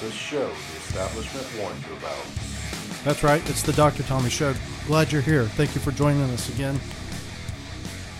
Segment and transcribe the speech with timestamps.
[0.00, 2.24] the show the establishment warned you about.
[3.04, 3.48] That's right.
[3.50, 4.02] It's the Dr.
[4.04, 4.54] Tommy Show.
[4.86, 5.44] Glad you're here.
[5.44, 6.78] Thank you for joining us again.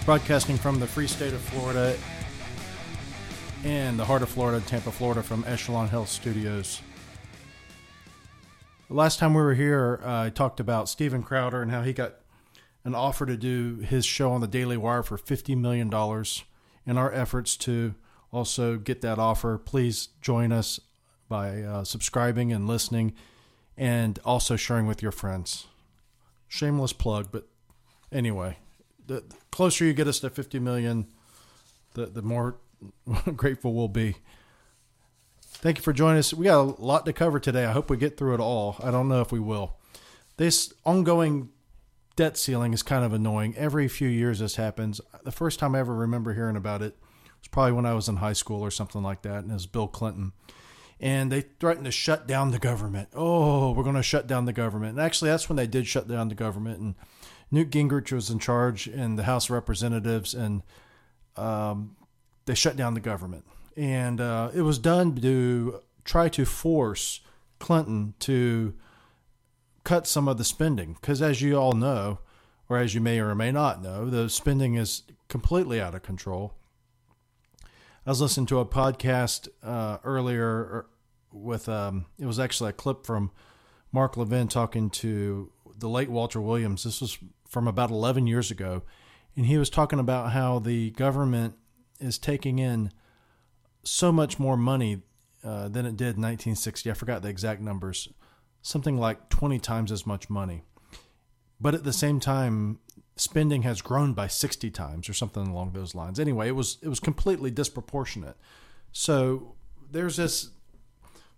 [0.05, 1.97] Broadcasting from the free state of Florida
[3.65, 6.81] and the heart of Florida, Tampa, Florida, from Echelon Health Studios.
[8.89, 11.93] The last time we were here, uh, I talked about Steven Crowder and how he
[11.93, 12.15] got
[12.85, 15.89] an offer to do his show on the Daily Wire for $50 million.
[16.87, 17.95] In our efforts to
[18.33, 20.81] also get that offer, please join us
[21.29, 23.15] by uh, subscribing and listening
[23.77, 25.67] and also sharing with your friends.
[26.49, 27.47] Shameless plug, but
[28.11, 28.59] anyway,
[29.07, 31.07] the closer you get us to 50 million,
[31.95, 32.57] the, the more
[33.37, 34.17] grateful we'll be.
[35.43, 36.33] Thank you for joining us.
[36.33, 37.65] We got a lot to cover today.
[37.65, 38.77] I hope we get through it all.
[38.83, 39.77] I don't know if we will.
[40.37, 41.51] This ongoing
[42.15, 43.55] debt ceiling is kind of annoying.
[43.57, 45.01] Every few years this happens.
[45.25, 46.97] The first time I ever remember hearing about it
[47.41, 49.67] was probably when I was in high school or something like that, and it was
[49.67, 50.33] Bill Clinton.
[51.01, 53.11] And they threatened to shut down the government.
[53.15, 54.97] Oh, we're going to shut down the government.
[54.97, 56.81] And actually, that's when they did shut down the government.
[56.81, 56.95] And
[57.51, 60.63] Newt Gingrich was in charge in the House of Representatives, and
[61.37, 61.97] um,
[62.47, 63.45] they shut down the government.
[63.77, 67.21] And uh, it was done to try to force
[67.61, 68.75] Clinton to
[69.85, 70.97] cut some of the spending.
[71.01, 72.19] Because as you all know,
[72.69, 76.55] or as you may or may not know, the spending is completely out of control.
[78.09, 80.87] I was listening to a podcast uh, earlier er,
[81.31, 83.31] with, um, it was actually a clip from
[83.93, 86.85] Mark Levin talking to the late Walter Williams.
[86.85, 88.81] This was from about 11 years ago.
[89.37, 91.57] And he was talking about how the government
[92.01, 92.93] is taking in
[93.85, 95.03] so much more money
[95.45, 96.91] uh, than it did in 1960.
[96.91, 98.09] I forgot the exact numbers,
[98.63, 100.63] something like 20 times as much money.
[101.61, 102.79] But at the same time,
[103.21, 106.19] spending has grown by 60 times or something along those lines.
[106.21, 108.37] Anyway, it was it was completely disproportionate.
[108.93, 109.55] So
[109.91, 110.51] there's this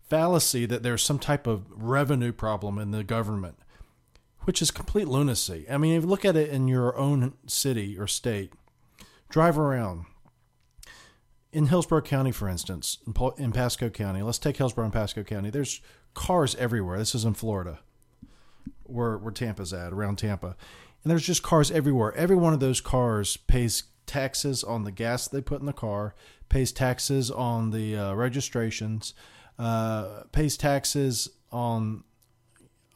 [0.08, 3.58] fallacy that there's some type of revenue problem in the government,
[4.40, 5.66] which is complete lunacy.
[5.70, 8.52] I mean, if you look at it in your own city or state,
[9.28, 10.06] drive around,
[11.52, 12.98] in Hillsborough County, for instance,
[13.38, 15.50] in Pasco County, let's take Hillsborough and Pasco County.
[15.50, 15.80] There's
[16.14, 16.98] cars everywhere.
[16.98, 17.80] This is in Florida,
[18.84, 20.56] where where Tampa's at, around Tampa,
[21.02, 22.14] and there's just cars everywhere.
[22.14, 26.14] Every one of those cars pays taxes on the gas they put in the car,
[26.48, 29.14] pays taxes on the uh, registrations,
[29.58, 32.04] uh, pays taxes on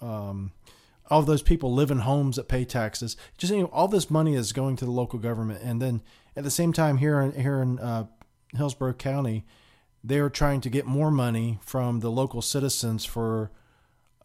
[0.00, 0.52] um,
[1.10, 3.16] all those people live in homes that pay taxes.
[3.38, 6.02] Just you know, all this money is going to the local government, and then
[6.36, 8.06] at the same time here in here in uh,
[8.56, 9.44] Hillsborough County,
[10.02, 13.50] they're trying to get more money from the local citizens for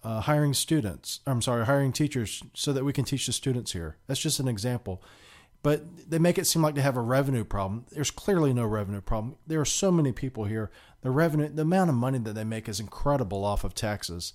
[0.03, 1.19] uh, hiring students.
[1.25, 3.97] I'm sorry, hiring teachers so that we can teach the students here.
[4.07, 5.03] That's just an example.
[5.61, 7.85] But they make it seem like they have a revenue problem.
[7.91, 9.35] There's clearly no revenue problem.
[9.45, 10.71] There are so many people here.
[11.01, 14.33] The revenue, the amount of money that they make is incredible off of taxes.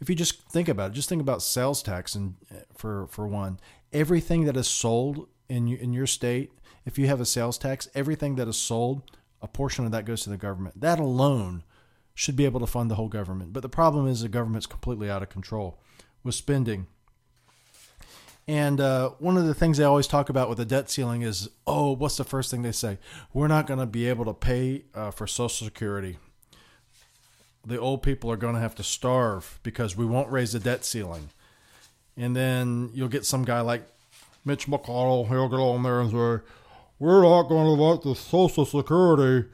[0.00, 2.36] If you just think about it, just think about sales tax and
[2.74, 3.60] for for one,
[3.92, 6.50] everything that is sold in in your state,
[6.86, 9.02] if you have a sales tax, everything that is sold
[9.44, 10.80] a portion of that goes to the government.
[10.80, 11.64] That alone
[12.14, 13.52] should be able to fund the whole government.
[13.52, 15.80] But the problem is the government's completely out of control
[16.22, 16.86] with spending.
[18.46, 21.48] And uh, one of the things they always talk about with the debt ceiling is,
[21.66, 22.98] oh, what's the first thing they say?
[23.32, 26.18] We're not going to be able to pay uh, for Social Security.
[27.66, 30.84] The old people are going to have to starve because we won't raise the debt
[30.84, 31.30] ceiling.
[32.16, 33.88] And then you'll get some guy like
[34.44, 36.44] Mitch McConnell, he'll get on there and say,
[36.98, 39.48] we're not going to let the Social Security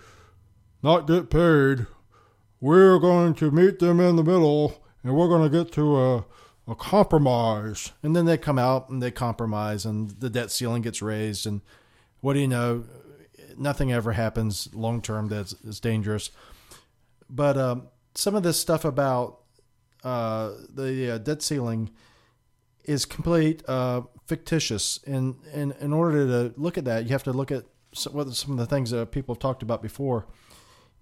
[0.83, 1.87] not get paid.
[2.61, 6.25] We're going to meet them in the middle and we're going to get to a,
[6.69, 7.93] a compromise.
[8.03, 11.47] And then they come out and they compromise and the debt ceiling gets raised.
[11.47, 11.63] And
[12.21, 12.85] what do you know?
[13.57, 16.31] Nothing ever happens long term that's is dangerous.
[17.29, 19.41] But um, some of this stuff about
[20.03, 21.91] uh, the uh, debt ceiling
[22.85, 24.99] is complete uh, fictitious.
[25.07, 28.53] And, and in order to look at that, you have to look at some, some
[28.53, 30.27] of the things that people have talked about before.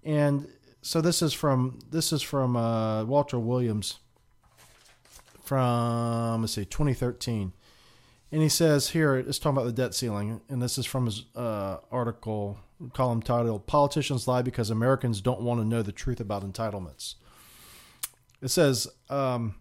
[0.03, 0.47] And
[0.81, 3.99] so this is from this is from uh, Walter Williams
[5.43, 7.53] from let's see 2013,
[8.31, 11.25] and he says here it's talking about the debt ceiling, and this is from his
[11.35, 12.59] uh, article
[12.93, 17.15] column titled "Politicians Lie Because Americans Don't Want to Know the Truth About Entitlements."
[18.41, 18.87] It says.
[19.09, 19.55] Um,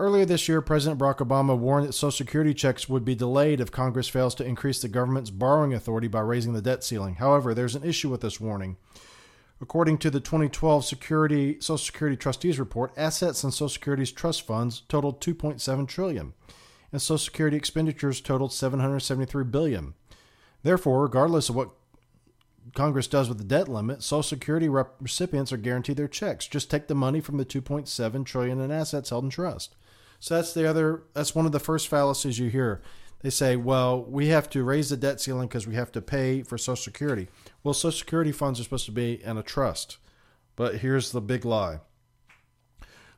[0.00, 3.72] Earlier this year, President Barack Obama warned that Social Security checks would be delayed if
[3.72, 7.16] Congress fails to increase the government's borrowing authority by raising the debt ceiling.
[7.16, 8.76] However, there's an issue with this warning.
[9.60, 14.82] According to the 2012 Security Social Security Trustees report, assets in Social Security's trust funds
[14.88, 16.32] totaled 2.7 trillion,
[16.92, 19.94] and Social Security expenditures totaled 773 billion.
[20.62, 21.70] Therefore, regardless of what
[22.74, 26.46] Congress does with the debt limit, Social Security recipients are guaranteed their checks.
[26.46, 29.74] Just take the money from the 2.7 trillion in assets held in trust.
[30.20, 31.02] So that's the other.
[31.14, 32.82] That's one of the first fallacies you hear.
[33.20, 36.42] They say, "Well, we have to raise the debt ceiling because we have to pay
[36.42, 37.28] for Social Security."
[37.62, 39.98] Well, Social Security funds are supposed to be in a trust,
[40.56, 41.80] but here's the big lie.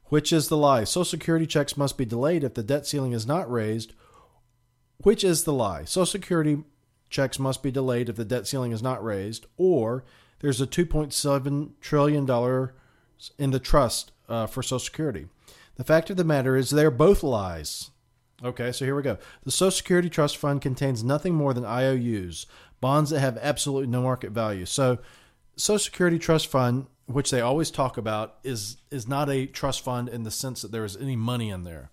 [0.06, 0.84] Which is the lie?
[0.84, 3.92] Social Security checks must be delayed if the debt ceiling is not raised.
[4.98, 5.84] Which is the lie?
[5.84, 6.64] Social Security
[7.10, 10.04] checks must be delayed if the debt ceiling is not raised, or
[10.40, 12.74] there's a 2.7 trillion dollar
[13.38, 15.26] in the trust uh, for Social Security.
[15.76, 17.90] The fact of the matter is they're both lies.
[18.42, 19.18] Okay, so here we go.
[19.44, 22.46] The Social Security Trust Fund contains nothing more than IOUs,
[22.80, 24.64] bonds that have absolutely no market value.
[24.64, 24.98] So,
[25.56, 30.08] Social Security Trust Fund, which they always talk about, is is not a trust fund
[30.08, 31.90] in the sense that there is any money in there.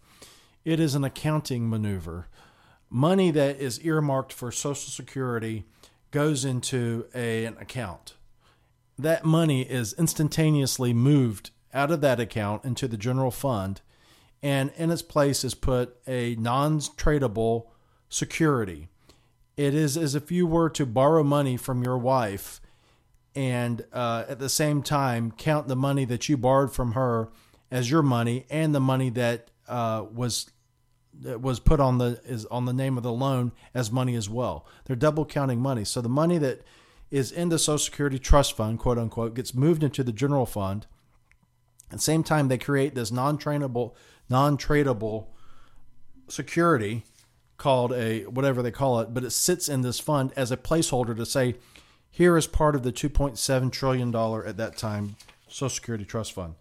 [0.63, 2.27] It is an accounting maneuver
[2.89, 5.65] money that is earmarked for Social Security
[6.11, 8.13] goes into a, an account.
[8.97, 13.81] That money is instantaneously moved out of that account into the general fund,
[14.43, 17.67] and in its place is put a non tradable
[18.09, 18.87] security.
[19.55, 22.61] It is as if you were to borrow money from your wife
[23.35, 27.29] and uh, at the same time count the money that you borrowed from her
[27.69, 30.49] as your money and the money that uh, was
[31.21, 34.29] that was put on the is on the name of the loan as money as
[34.29, 34.65] well.
[34.85, 35.83] They're double counting money.
[35.83, 36.63] So the money that
[37.09, 40.85] is in the Social Security Trust Fund, quote unquote, gets moved into the general fund.
[41.89, 43.93] At the same time, they create this non-trainable,
[44.29, 45.27] non-tradable
[46.27, 47.03] security
[47.57, 51.15] called a whatever they call it, but it sits in this fund as a placeholder
[51.15, 51.55] to say,
[52.09, 55.15] here is part of the 2.7 trillion dollar at that time
[55.47, 56.55] Social Security Trust Fund.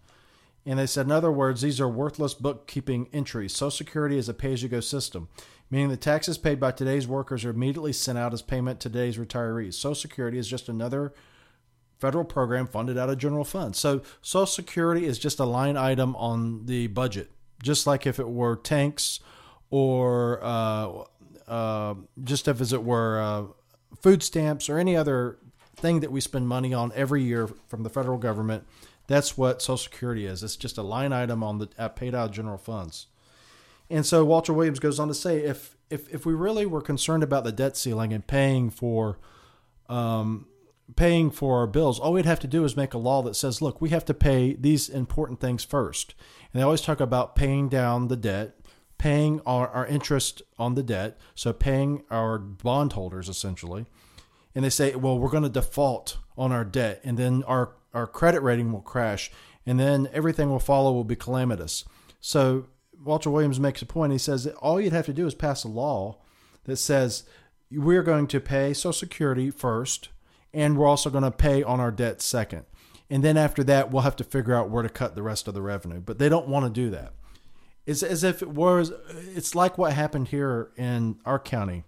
[0.65, 3.53] And they said, in other words, these are worthless bookkeeping entries.
[3.53, 5.29] Social Security is a pay as you go system,
[5.71, 9.17] meaning the taxes paid by today's workers are immediately sent out as payment to today's
[9.17, 9.75] retirees.
[9.75, 11.13] Social Security is just another
[11.99, 13.79] federal program funded out of general funds.
[13.79, 17.31] So Social Security is just a line item on the budget,
[17.61, 19.19] just like if it were tanks
[19.69, 21.03] or uh,
[21.47, 23.43] uh, just if as it were uh,
[24.01, 25.37] food stamps or any other
[25.75, 28.65] thing that we spend money on every year from the federal government
[29.07, 30.43] that's what Social Security is.
[30.43, 33.07] It's just a line item on the paid out general funds.
[33.89, 37.23] And so Walter Williams goes on to say, if if if we really were concerned
[37.23, 39.17] about the debt ceiling and paying for
[39.87, 40.47] um,
[40.95, 43.61] paying for our bills, all we'd have to do is make a law that says,
[43.61, 46.15] look, we have to pay these important things first.
[46.51, 48.55] And they always talk about paying down the debt,
[48.97, 53.85] paying our, our interest on the debt, so paying our bondholders essentially.
[54.55, 58.07] And they say, well, we're going to default on our debt, and then our our
[58.07, 59.31] credit rating will crash,
[59.65, 61.83] and then everything will follow will be calamitous.
[62.19, 62.67] So
[63.03, 64.11] Walter Williams makes a point.
[64.11, 66.17] He says that all you'd have to do is pass a law
[66.65, 67.23] that says
[67.71, 70.09] we're going to pay Social Security first,
[70.53, 72.65] and we're also going to pay on our debt second.
[73.09, 75.53] And then after that, we'll have to figure out where to cut the rest of
[75.53, 76.01] the revenue.
[76.01, 77.13] But they don't want to do that.
[77.85, 78.91] It's as if it was,
[79.33, 81.85] it's like what happened here in our county.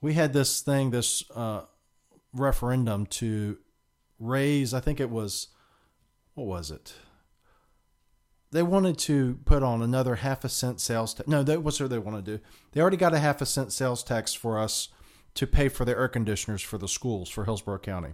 [0.00, 1.62] We had this thing, this uh,
[2.32, 3.58] referendum to
[4.20, 5.48] raise, I think it was,
[6.34, 6.94] what was it?
[8.52, 11.28] They wanted to put on another half a cent sales tax.
[11.28, 12.42] No, that was what they want to do.
[12.72, 14.88] They already got a half a cent sales tax for us
[15.34, 18.10] to pay for the air conditioners for the schools for Hillsborough County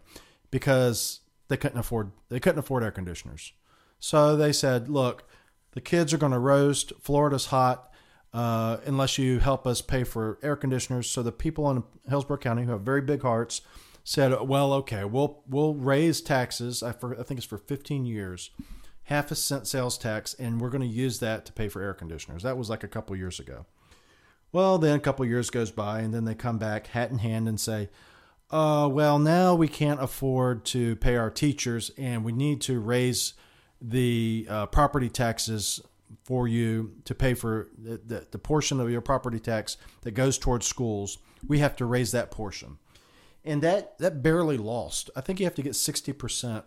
[0.50, 3.52] because they couldn't afford they couldn't afford air conditioners.
[3.98, 5.28] So they said, "Look,
[5.72, 6.92] the kids are going to roast.
[7.00, 7.84] Florida's hot.
[8.32, 12.64] Uh, unless you help us pay for air conditioners." So the people in Hillsborough County
[12.64, 13.62] who have very big hearts
[14.04, 16.82] said, "Well, okay, we'll we'll raise taxes.
[16.82, 18.50] I, for, I think it's for 15 years,
[19.04, 21.94] half a cent sales tax, and we're going to use that to pay for air
[21.94, 23.66] conditioners." That was like a couple years ago.
[24.52, 27.48] Well, then a couple years goes by, and then they come back hat in hand
[27.48, 27.90] and say,
[28.50, 33.34] uh, "Well, now we can't afford to pay our teachers, and we need to raise
[33.80, 35.80] the uh, property taxes."
[36.24, 40.38] For you to pay for the, the, the portion of your property tax that goes
[40.38, 42.78] towards schools, we have to raise that portion
[43.48, 45.10] and that that barely lost.
[45.16, 46.64] I think you have to get sixty percent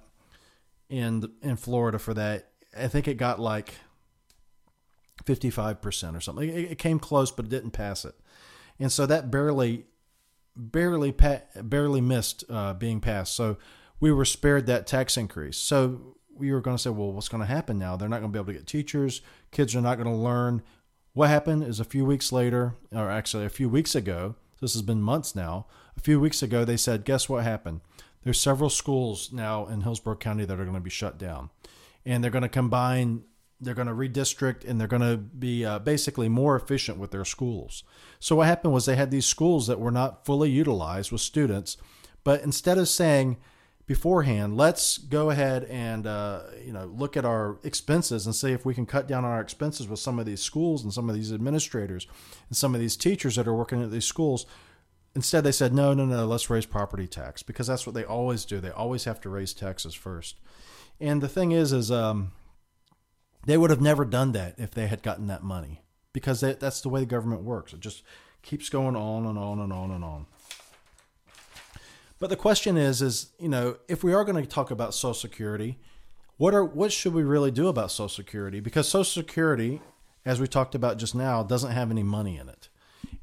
[0.90, 2.50] in in Florida for that.
[2.78, 3.76] I think it got like
[5.26, 6.50] fifty five percent or something.
[6.50, 8.16] It, it, came close, but it didn't pass it,
[8.80, 9.86] and so that barely
[10.56, 13.36] barely pa- barely missed uh, being passed.
[13.36, 13.58] So
[14.00, 15.58] we were spared that tax increase.
[15.58, 17.96] So we were going to say, well, what's going to happen now?
[17.96, 19.22] They're not going to be able to get teachers.
[19.52, 20.64] Kids are not going to learn.
[21.14, 24.82] What happened is a few weeks later, or actually a few weeks ago, this has
[24.82, 25.68] been months now.
[25.98, 27.82] A few weeks ago, they said, guess what happened?
[28.24, 31.50] There's several schools now in Hillsborough County that are going to be shut down.
[32.06, 33.24] And they're going to combine,
[33.62, 37.26] they're going to redistrict, and they're going to be uh, basically more efficient with their
[37.26, 37.84] schools.
[38.20, 41.78] So what happened was they had these schools that were not fully utilized with students,
[42.24, 43.38] But instead of saying
[43.88, 48.66] beforehand, let's go ahead and uh, you know look at our expenses and see if
[48.66, 51.16] we can cut down on our expenses with some of these schools and some of
[51.16, 52.08] these administrators
[52.48, 54.46] and some of these teachers that are working at these schools.
[55.14, 58.46] Instead, they said, no, no, no, let's raise property tax because that's what they always
[58.46, 58.62] do.
[58.62, 60.38] They always have to raise taxes first.
[61.02, 62.32] And the thing is, is um,
[63.46, 65.82] they would have never done that if they had gotten that money
[66.14, 67.74] because they, that's the way the government works.
[67.74, 68.04] It just
[68.42, 70.26] keeps going on and on and on and on.
[72.20, 75.14] But the question is, is you know, if we are going to talk about Social
[75.14, 75.80] Security,
[76.38, 78.60] what are what should we really do about Social Security?
[78.60, 79.82] Because Social Security,
[80.24, 82.70] as we talked about just now, doesn't have any money in it.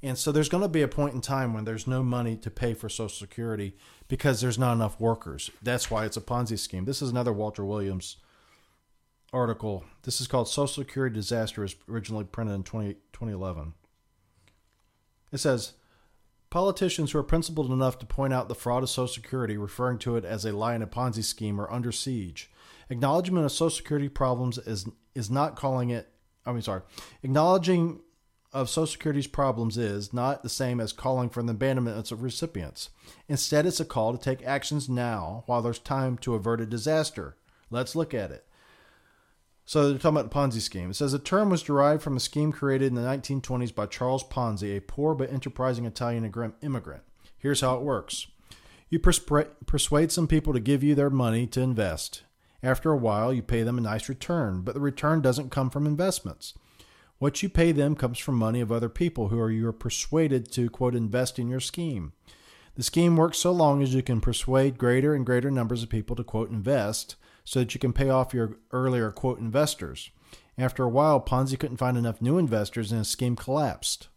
[0.03, 2.51] And so there's going to be a point in time when there's no money to
[2.51, 3.77] pay for Social Security
[4.09, 5.51] because there's not enough workers.
[5.63, 6.85] That's why it's a Ponzi scheme.
[6.85, 8.17] This is another Walter Williams
[9.33, 9.85] article.
[10.03, 13.75] This is called Social Security Disaster, is originally printed in 20, 2011.
[15.33, 15.75] It says,
[16.51, 20.17] Politicians who are principled enough to point out the fraud of Social Security, referring to
[20.17, 22.51] it as a lie in a Ponzi scheme, are under siege.
[22.89, 26.09] Acknowledgement of Social Security problems is is not calling it.
[26.47, 26.81] I mean, sorry,
[27.23, 28.01] acknowledging
[28.51, 32.89] of Social Security's problems is not the same as calling for the abandonment of recipients.
[33.29, 37.37] Instead, it's a call to take actions now while there's time to avert a disaster.
[37.71, 38.47] Let's look at it.
[39.69, 40.89] So they're talking about the Ponzi scheme.
[40.89, 44.25] It says the term was derived from a scheme created in the 1920s by Charles
[44.25, 46.25] Ponzi, a poor but enterprising Italian
[46.63, 47.03] immigrant.
[47.37, 48.29] Here's how it works
[48.89, 52.23] you persuade some people to give you their money to invest.
[52.63, 55.87] After a while, you pay them a nice return, but the return doesn't come from
[55.87, 56.55] investments.
[57.19, 60.51] What you pay them comes from money of other people who are you are persuaded
[60.53, 62.15] to quote invest in your scheme.
[62.77, 66.17] The scheme works so long as you can persuade greater and greater numbers of people
[66.17, 67.17] to quote invest
[67.49, 70.11] so that you can pay off your earlier quote investors.
[70.59, 74.09] After a while, Ponzi couldn't find enough new investors and his scheme collapsed.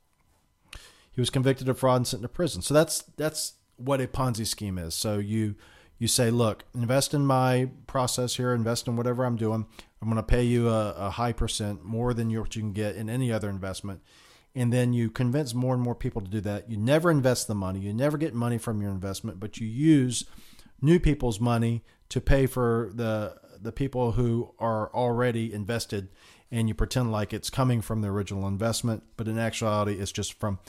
[1.14, 2.62] He was convicted of fraud and sent to prison.
[2.62, 4.96] So that's that's what a Ponzi scheme is.
[4.96, 5.56] So you
[5.98, 9.66] you say, look, invest in my process here, invest in whatever I'm doing.
[10.02, 12.98] I'm going to pay you a, a high percent more than what you can get
[12.98, 14.02] in any other investment.
[14.54, 16.70] And then you convince more and more people to do that.
[16.70, 17.80] You never invest the money.
[17.80, 20.26] You never get money from your investment, but you use
[20.82, 26.10] new people's money to pay for the the people who are already invested
[26.51, 30.34] and you pretend like it's coming from the original investment, but in actuality it's just
[30.34, 30.60] from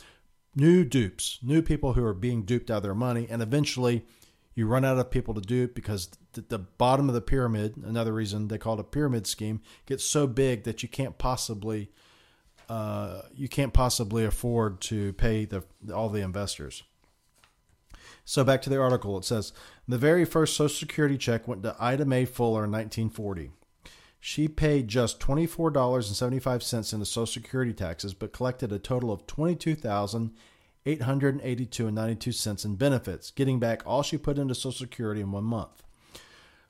[0.55, 4.05] new dupes, new people who are being duped out of their money and eventually
[4.55, 8.13] you run out of people to it because the, the bottom of the pyramid, another
[8.13, 11.91] reason they call it a pyramid scheme, gets so big that you can't possibly
[12.69, 16.85] uh, you can't possibly afford to pay the all the investors.
[18.25, 19.53] So back to the article, it says
[19.89, 23.51] the very first Social Security check went to Ida Mae Fuller in 1940.
[24.21, 30.33] She paid just $24.75 into Social Security taxes, but collected a total of 22000
[30.85, 35.31] 882 and 92 cents in benefits, getting back all she put into Social Security in
[35.31, 35.83] one month.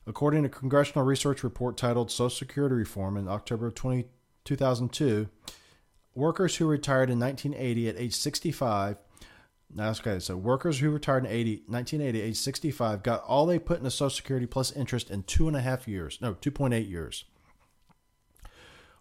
[0.07, 4.07] According to a congressional research report titled Social Security Reform in October of 20,
[4.45, 5.29] 2002,
[6.15, 8.99] workers who retired in 1980 at age 65 now,
[9.79, 13.91] okay, so workers who retired in 80, 1980, age 65, got all they put into
[13.91, 16.19] Social Security plus interest in two and a half years.
[16.21, 17.25] No, 2.8 years.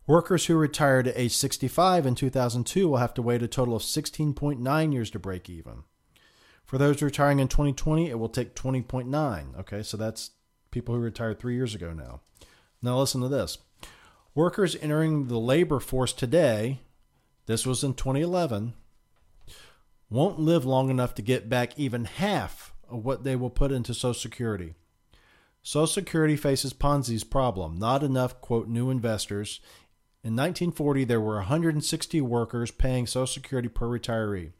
[0.07, 3.83] Workers who retired at age 65 in 2002 will have to wait a total of
[3.83, 5.83] 16.9 years to break even.
[6.65, 9.59] For those retiring in 2020, it will take 20.9.
[9.59, 10.31] Okay, so that's
[10.71, 12.21] people who retired three years ago now.
[12.81, 13.59] Now, listen to this
[14.33, 16.79] workers entering the labor force today,
[17.45, 18.73] this was in 2011,
[20.11, 23.93] won't live long enough to get back even half of what they will put into
[23.93, 24.75] Social Security.
[25.63, 29.59] Social Security faces Ponzi's problem not enough, quote, new investors
[30.23, 34.51] in 1940, there were 160 workers paying Social Security per retiree.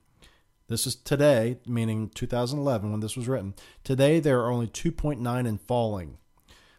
[0.67, 3.53] This is today, meaning 2011 when this was written.
[3.83, 6.17] Today, there are only 2.9 and falling.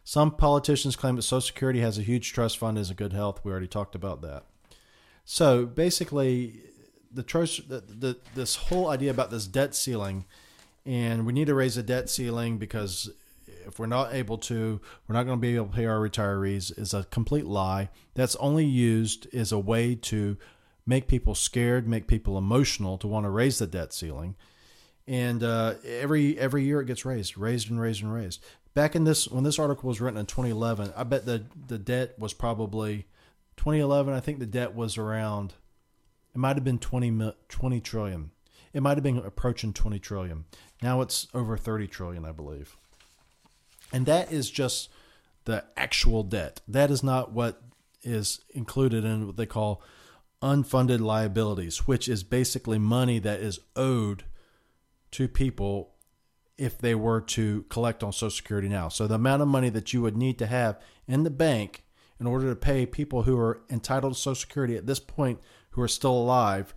[0.02, 3.44] Some politicians claim that Social Security has a huge trust fund as a good health.
[3.44, 4.46] We already talked about that.
[5.24, 6.62] So basically,
[7.14, 7.23] the
[7.69, 10.25] the, the, this whole idea about this debt ceiling,
[10.85, 13.11] and we need to raise the debt ceiling because
[13.66, 16.76] if we're not able to, we're not going to be able to pay our retirees
[16.78, 17.90] is a complete lie.
[18.14, 20.37] That's only used as a way to
[20.87, 24.37] make people scared, make people emotional to want to raise the debt ceiling.
[25.07, 28.45] And uh, every every year it gets raised, raised and raised and raised.
[28.75, 32.19] Back in this when this article was written in 2011, I bet the the debt
[32.19, 33.07] was probably
[33.57, 34.14] 2011.
[34.14, 35.54] I think the debt was around.
[36.34, 38.30] It might have been 20, 20 trillion.
[38.72, 40.44] It might have been approaching 20 trillion.
[40.82, 42.76] Now it's over 30 trillion, I believe.
[43.92, 44.88] And that is just
[45.44, 46.60] the actual debt.
[46.66, 47.62] That is not what
[48.02, 49.82] is included in what they call
[50.40, 54.24] unfunded liabilities, which is basically money that is owed
[55.12, 55.90] to people
[56.58, 58.88] if they were to collect on Social Security now.
[58.88, 61.84] So the amount of money that you would need to have in the bank
[62.18, 65.40] in order to pay people who are entitled to Social Security at this point
[65.72, 66.74] who are still alive,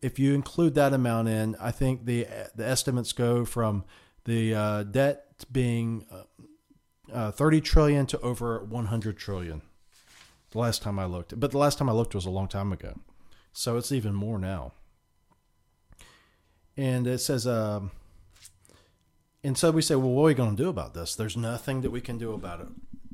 [0.00, 3.84] if you include that amount in, I think the the estimates go from
[4.24, 9.62] the uh, debt being uh, uh, 30 trillion to over 100 trillion.
[10.50, 12.72] The last time I looked, but the last time I looked was a long time
[12.72, 12.98] ago,
[13.52, 14.72] so it's even more now.
[16.76, 17.90] And it says, um,
[19.44, 21.14] and so we say, well, what are we going to do about this?
[21.14, 22.68] There's nothing that we can do about it.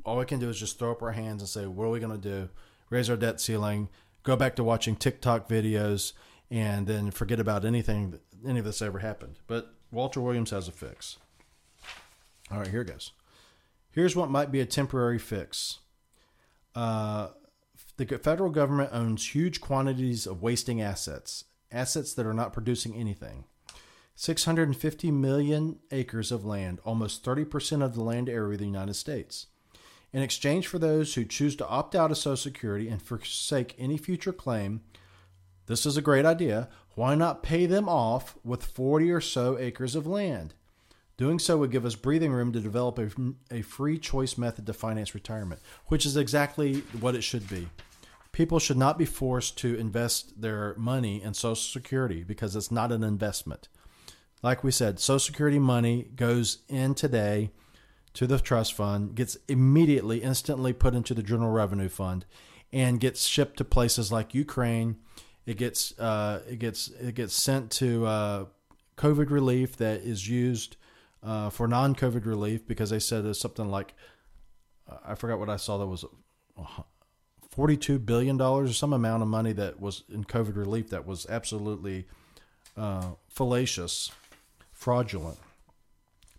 [0.05, 1.99] All we can do is just throw up our hands and say, what are we
[1.99, 2.49] going to do?
[2.89, 3.89] Raise our debt ceiling,
[4.25, 6.11] go back to watching TikTok videos,
[6.51, 9.39] and then forget about anything, any of this ever happened.
[9.47, 11.17] But Walter Williams has a fix.
[12.51, 13.13] All right, here goes.
[13.91, 15.79] Here's what might be a temporary fix.
[16.75, 17.29] Uh,
[17.97, 23.45] the federal government owns huge quantities of wasting assets, assets that are not producing anything.
[24.15, 29.47] 650 million acres of land, almost 30% of the land area of the United States.
[30.15, 33.97] In exchange for those who choose to opt out of Social Security and forsake any
[33.97, 34.79] future claim,
[35.65, 36.69] this is a great idea.
[36.93, 40.53] Why not pay them off with 40 or so acres of land?
[41.17, 43.09] Doing so would give us breathing room to develop a,
[43.51, 47.67] a free choice method to finance retirement, which is exactly what it should be.
[48.31, 52.93] People should not be forced to invest their money in Social Security because it's not
[52.93, 53.67] an investment
[54.45, 57.49] like we said, Social Security money goes in today
[58.15, 62.25] to the trust fund, gets immediately, instantly put into the General Revenue Fund,
[62.73, 64.97] and gets shipped to places like Ukraine.
[65.45, 68.45] It gets uh, it gets it gets sent to uh,
[68.97, 70.77] COVID relief that is used
[71.21, 73.93] uh, for non-COVID relief because they said it's something like
[75.05, 76.05] I forgot what I saw that was
[77.49, 81.25] forty-two billion dollars or some amount of money that was in COVID relief that was
[81.29, 82.07] absolutely
[82.77, 84.11] uh, fallacious
[84.71, 85.37] fraudulent.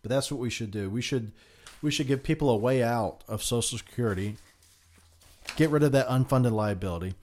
[0.02, 0.88] But that's what we should do.
[0.88, 1.32] We should
[1.82, 4.36] we should give people a way out of Social Security.
[5.56, 7.14] Get rid of that unfunded liability.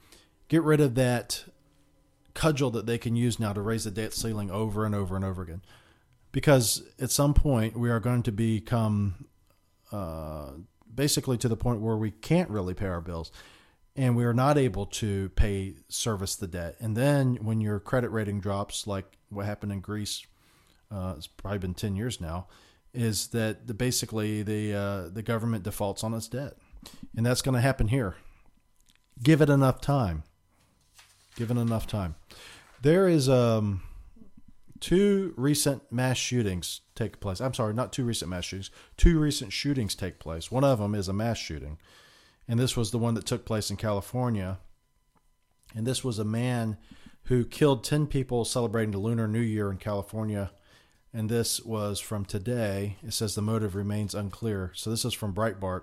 [0.48, 1.44] Get rid of that
[2.34, 5.24] cudgel that they can use now to raise the debt ceiling over and over and
[5.24, 5.62] over again.
[6.32, 9.26] Because at some point we are going to become
[9.92, 10.50] uh,
[10.92, 13.30] basically to the point where we can't really pay our bills
[13.96, 16.76] and we are not able to pay service the debt.
[16.80, 20.26] And then when your credit rating drops, like what happened in Greece
[20.90, 22.46] uh, it's probably been 10 years now,
[22.94, 26.54] is that the, basically the, uh, the government defaults on its debt.
[27.16, 28.16] And that's going to happen here.
[29.22, 30.22] Give it enough time.
[31.36, 32.14] Given enough time.
[32.80, 33.82] There is um,
[34.80, 37.40] two recent mass shootings take place.
[37.40, 38.70] I'm sorry, not two recent mass shootings.
[38.96, 40.50] Two recent shootings take place.
[40.50, 41.78] One of them is a mass shooting.
[42.46, 44.58] And this was the one that took place in California.
[45.74, 46.76] And this was a man
[47.24, 50.52] who killed 10 people celebrating the Lunar New Year in California
[51.14, 52.96] and this was from today.
[53.06, 54.72] It says the motive remains unclear.
[54.74, 55.82] So this is from Breitbart.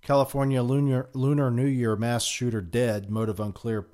[0.00, 3.86] California Lunar, Lunar New Year mass shooter dead, motive unclear.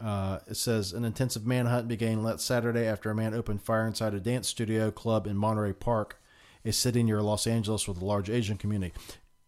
[0.00, 4.14] Uh, it says an intensive manhunt began last Saturday after a man opened fire inside
[4.14, 6.22] a dance studio club in Monterey Park,
[6.64, 8.94] a city near Los Angeles with a large Asian community.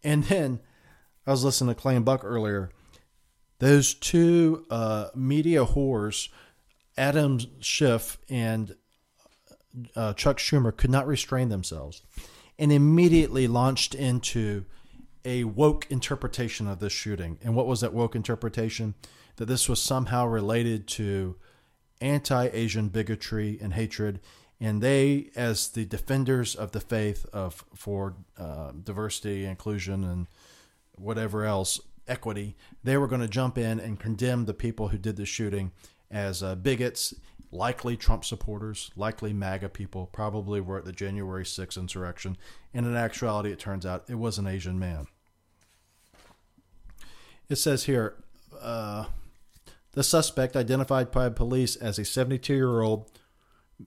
[0.03, 0.59] And then
[1.27, 2.71] I was listening to Clay and Buck earlier.
[3.61, 6.29] Those two uh, media whores,
[6.97, 8.75] Adam Schiff and
[9.97, 12.03] uh, Chuck Schumer could not restrain themselves
[12.59, 14.65] and immediately launched into
[15.25, 17.39] a woke interpretation of this shooting.
[17.43, 18.95] And what was that woke interpretation?
[19.37, 21.37] That this was somehow related to
[22.01, 24.21] anti Asian bigotry and hatred.
[24.61, 30.27] And they, as the defenders of the faith of for uh, diversity, inclusion, and
[30.93, 35.17] whatever else, equity, they were going to jump in and condemn the people who did
[35.17, 35.73] the shooting
[36.11, 37.15] as uh, bigots
[37.53, 42.37] likely Trump supporters, likely MAGA people, probably were at the January 6th insurrection.
[42.73, 45.07] And in actuality, it turns out it was an Asian man.
[47.49, 48.17] It says here
[48.61, 49.07] uh,
[49.93, 53.11] the suspect, identified by police as a 72 year old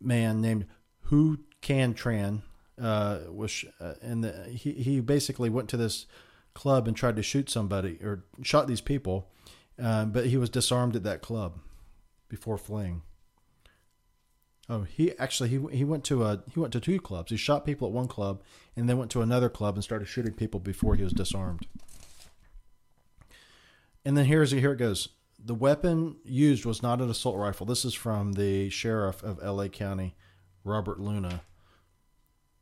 [0.02, 0.66] man named
[1.10, 2.42] Huu Can Tran,
[2.82, 6.06] uh, was, uh, and the, he, he basically went to this
[6.54, 9.30] club and tried to shoot somebody or shot these people,
[9.82, 11.60] uh, but he was disarmed at that club
[12.28, 13.02] before fleeing.
[14.70, 17.32] Oh, he actually he he went to a he went to two clubs.
[17.32, 18.42] He shot people at one club
[18.76, 21.68] and then went to another club and started shooting people before he was disarmed.
[24.06, 25.10] And then here's here it goes.
[25.46, 27.66] The weapon used was not an assault rifle.
[27.66, 30.16] This is from the sheriff of LA County,
[30.64, 31.42] Robert Luna.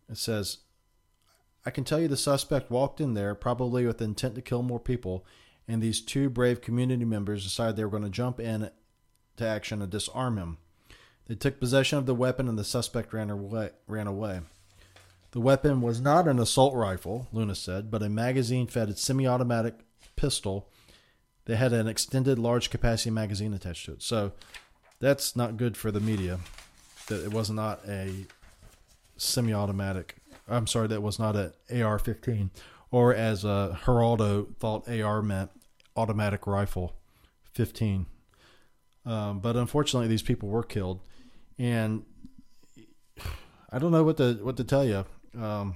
[0.10, 0.58] It says,
[1.66, 4.80] I can tell you the suspect walked in there probably with intent to kill more
[4.80, 5.26] people,
[5.68, 8.72] and these two brave community members decided they were going to jump in
[9.38, 10.58] to action and disarm him.
[11.32, 13.70] They took possession of the weapon and the suspect ran away.
[13.88, 14.42] Ran away.
[15.32, 19.76] The weapon was not an assault rifle, Luna said, but a magazine fed semi automatic
[20.18, 20.68] pistol
[21.46, 24.04] that had an extended large capacity magazine attached to it.
[24.04, 24.34] So
[25.00, 26.38] that's not good for the media
[27.08, 28.26] that it was not a
[29.16, 30.18] semi automatic.
[30.50, 32.52] I'm sorry, that was not an AR 15,
[32.92, 35.52] or as uh, Geraldo thought AR meant
[35.96, 36.98] automatic rifle
[37.54, 38.06] 15.
[39.06, 41.00] Um, but unfortunately, these people were killed,
[41.62, 42.04] and
[43.72, 45.06] I don't know what to what to tell you.
[45.40, 45.76] Um,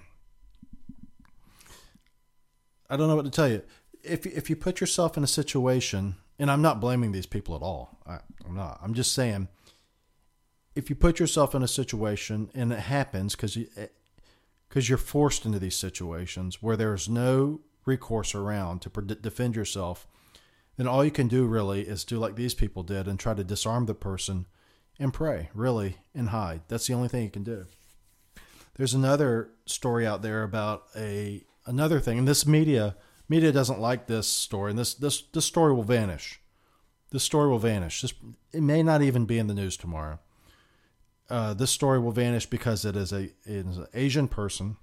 [2.89, 3.61] I don't know what to tell you.
[4.03, 7.61] If if you put yourself in a situation, and I'm not blaming these people at
[7.61, 7.99] all.
[8.07, 8.79] I, I'm not.
[8.81, 9.47] I'm just saying,
[10.75, 13.67] if you put yourself in a situation and it happens because you
[14.67, 20.07] because you're forced into these situations where there's no recourse around to defend yourself,
[20.77, 23.43] then all you can do really is do like these people did and try to
[23.43, 24.47] disarm the person
[24.99, 26.62] and pray, really, and hide.
[26.67, 27.65] That's the only thing you can do.
[28.75, 32.95] There's another story out there about a another thing, and this media
[33.29, 36.41] media doesn't like this story, and this this this story will vanish.
[37.12, 38.01] This story will vanish.
[38.01, 38.13] This
[38.51, 40.19] it may not even be in the news tomorrow.
[41.29, 44.77] Uh, this story will vanish because it is a it is an Asian person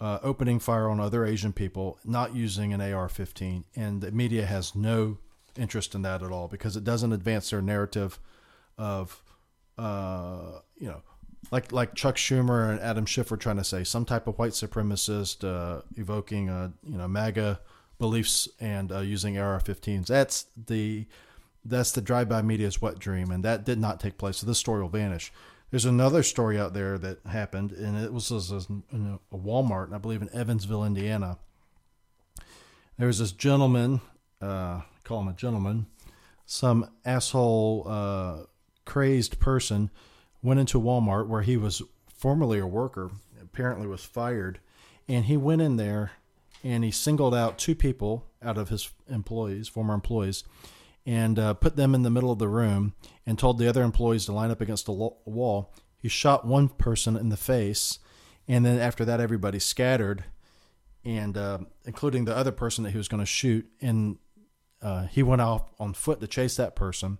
[0.00, 4.74] uh, opening fire on other Asian people, not using an AR-15, and the media has
[4.74, 5.18] no
[5.56, 8.18] interest in that at all because it doesn't advance their narrative
[8.78, 9.22] of
[9.78, 11.02] uh, you know
[11.50, 14.52] like like Chuck Schumer and Adam Schiff were trying to say, some type of white
[14.52, 17.60] supremacist uh, evoking uh, you know MAGA
[17.98, 20.06] beliefs and uh, using AR-15s.
[20.06, 21.06] That's the
[21.64, 24.38] that's the drive-by media's wet dream, and that did not take place.
[24.38, 25.32] So this story will vanish.
[25.70, 30.22] There's another story out there that happened, and it was, was a Walmart, I believe
[30.22, 31.38] in Evansville, Indiana.
[32.98, 34.00] There was this gentleman,
[34.40, 35.86] uh, call him a gentleman,
[36.44, 38.36] some asshole, uh,
[38.86, 39.90] crazed person
[40.42, 43.10] went into Walmart where he was formerly a worker,
[43.42, 44.60] apparently was fired,
[45.06, 46.12] and he went in there
[46.64, 50.42] and he singled out two people out of his employees, former employees,
[51.04, 52.94] and uh, put them in the middle of the room
[53.24, 55.72] and told the other employees to line up against the wall.
[55.98, 57.98] He shot one person in the face,
[58.48, 60.24] and then after that, everybody scattered,
[61.04, 63.66] and uh, including the other person that he was going to shoot.
[63.80, 64.18] And
[64.82, 67.18] uh, he went off on foot to chase that person.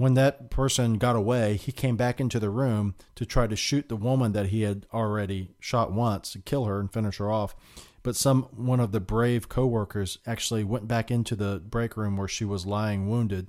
[0.00, 3.90] When that person got away, he came back into the room to try to shoot
[3.90, 7.54] the woman that he had already shot once kill her and finish her off.
[8.02, 12.28] But some one of the brave coworkers actually went back into the break room where
[12.28, 13.48] she was lying wounded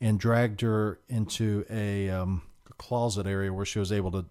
[0.00, 2.42] and dragged her into a um,
[2.76, 4.24] closet area where she was able to,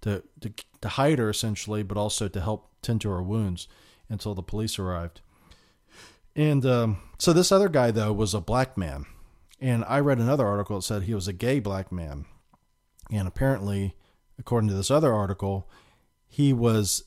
[0.00, 3.68] to to to hide her essentially, but also to help tend to her wounds
[4.08, 5.20] until the police arrived.
[6.34, 9.04] And um, so this other guy though was a black man
[9.64, 12.26] and I read another article that said he was a gay black man.
[13.10, 13.96] And apparently,
[14.38, 15.70] according to this other article,
[16.26, 17.04] he was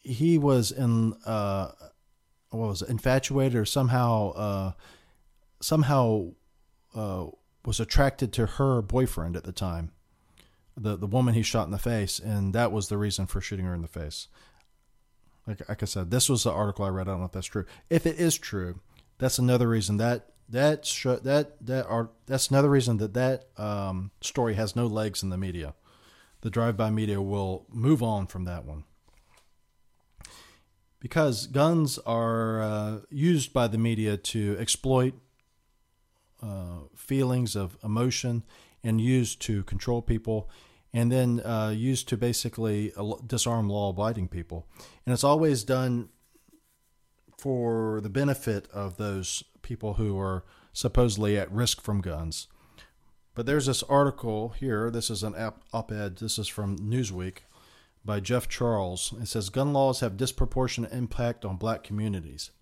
[0.00, 1.72] he was in uh,
[2.48, 4.72] what was it, infatuated or somehow uh,
[5.60, 6.30] somehow
[6.94, 7.26] uh,
[7.66, 9.92] was attracted to her boyfriend at the time,
[10.74, 13.66] the the woman he shot in the face, and that was the reason for shooting
[13.66, 14.28] her in the face.
[15.46, 17.08] Like, like I said, this was the article I read.
[17.08, 17.66] I don't know if that's true.
[17.90, 18.80] If it is true,
[19.18, 24.10] that's another reason that that sh- that that are that's another reason that that um,
[24.20, 25.74] story has no legs in the media.
[26.42, 28.84] The drive-by media will move on from that one
[31.04, 35.12] because guns are uh, used by the media to exploit
[36.42, 38.42] uh, feelings of emotion
[38.82, 40.48] and used to control people
[40.94, 42.90] and then uh, used to basically
[43.26, 44.66] disarm law-abiding people
[45.04, 46.08] and it's always done
[47.36, 52.46] for the benefit of those people who are supposedly at risk from guns.
[53.34, 54.90] But there's this article here.
[54.90, 55.34] This is an
[55.72, 56.18] op ed.
[56.18, 57.38] This is from Newsweek
[58.04, 59.12] by Jeff Charles.
[59.20, 62.52] It says gun laws have disproportionate impact on black communities.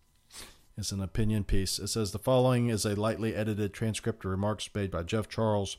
[0.79, 1.79] It's an opinion piece.
[1.79, 5.77] It says the following is a lightly edited transcript of remarks made by Jeff Charles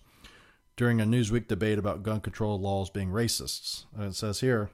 [0.76, 3.86] during a Newsweek debate about gun control laws being racists.
[3.96, 4.70] And it says here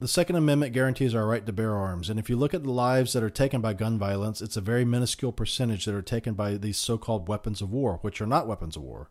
[0.00, 2.72] the Second Amendment guarantees our right to bear arms, and if you look at the
[2.72, 6.32] lives that are taken by gun violence, it's a very minuscule percentage that are taken
[6.32, 9.10] by these so called weapons of war, which are not weapons of war.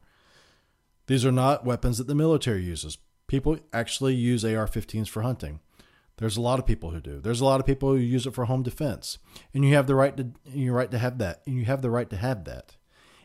[1.05, 2.97] These are not weapons that the military uses.
[3.27, 5.59] People actually use AR 15s for hunting.
[6.17, 7.19] There's a lot of people who do.
[7.19, 9.19] There's a lot of people who use it for home defense.
[9.53, 11.41] And you have the right to you right to have that.
[11.45, 12.75] And you have the right to have that.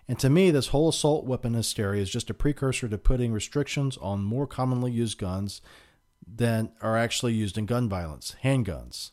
[0.07, 3.96] And to me, this whole assault weapon hysteria is just a precursor to putting restrictions
[3.96, 5.61] on more commonly used guns
[6.27, 9.11] that are actually used in gun violence, handguns.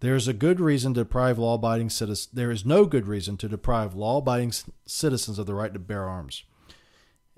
[0.00, 2.28] There is a good reason to deprive law-abiding citizens.
[2.32, 4.52] There is no good reason to deprive law-abiding
[4.86, 6.44] citizens of the right to bear arms.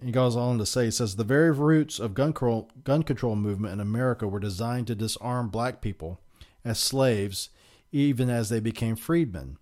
[0.05, 3.37] he goes on to say, he says, the very roots of gun control, gun control
[3.37, 6.21] movement in America were designed to disarm black people
[6.65, 7.49] as slaves,
[7.93, 9.57] even as they became freedmen,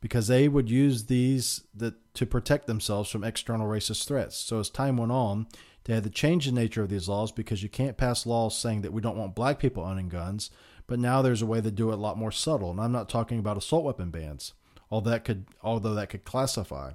[0.00, 4.36] because they would use these that, to protect themselves from external racist threats.
[4.36, 5.46] So as time went on,
[5.84, 8.82] they had to change the nature of these laws because you can't pass laws saying
[8.82, 10.50] that we don't want black people owning guns,
[10.86, 12.70] but now there's a way to do it a lot more subtle.
[12.70, 14.54] And I'm not talking about assault weapon bans,
[14.90, 16.92] although that could, although that could classify.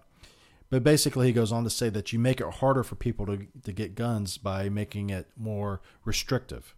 [0.71, 3.47] But basically, he goes on to say that you make it harder for people to,
[3.63, 6.75] to get guns by making it more restrictive.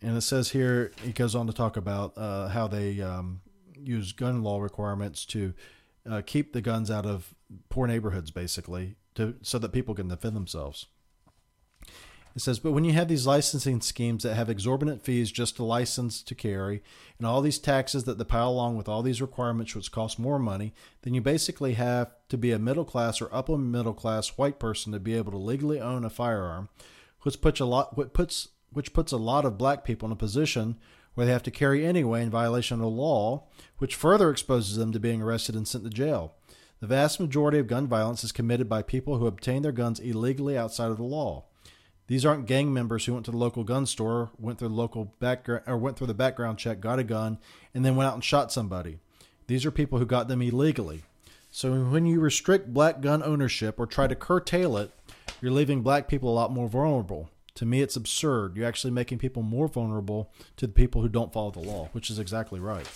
[0.00, 3.40] And it says here, he goes on to talk about uh, how they um,
[3.76, 5.54] use gun law requirements to
[6.08, 7.34] uh, keep the guns out of
[7.68, 10.86] poor neighborhoods, basically, to so that people can defend themselves.
[12.34, 15.64] It says, but when you have these licensing schemes that have exorbitant fees just to
[15.64, 16.82] license to carry,
[17.18, 20.38] and all these taxes that they pile along with all these requirements, which cost more
[20.38, 24.58] money, then you basically have to be a middle class or upper middle class white
[24.58, 26.70] person to be able to legally own a firearm,
[27.20, 30.16] which puts a lot, which puts, which puts a lot of black people in a
[30.16, 30.78] position
[31.14, 33.44] where they have to carry anyway in violation of the law,
[33.76, 36.34] which further exposes them to being arrested and sent to jail.
[36.80, 40.56] The vast majority of gun violence is committed by people who obtain their guns illegally
[40.56, 41.44] outside of the law.
[42.08, 45.14] These aren't gang members who went to the local gun store, went through the local
[45.18, 47.38] background or went through the background check, got a gun,
[47.74, 48.98] and then went out and shot somebody.
[49.46, 51.02] These are people who got them illegally.
[51.50, 54.90] So when you restrict black gun ownership or try to curtail it,
[55.40, 57.30] you're leaving black people a lot more vulnerable.
[57.56, 58.56] To me, it's absurd.
[58.56, 62.10] You're actually making people more vulnerable to the people who don't follow the law, which
[62.10, 62.88] is exactly right.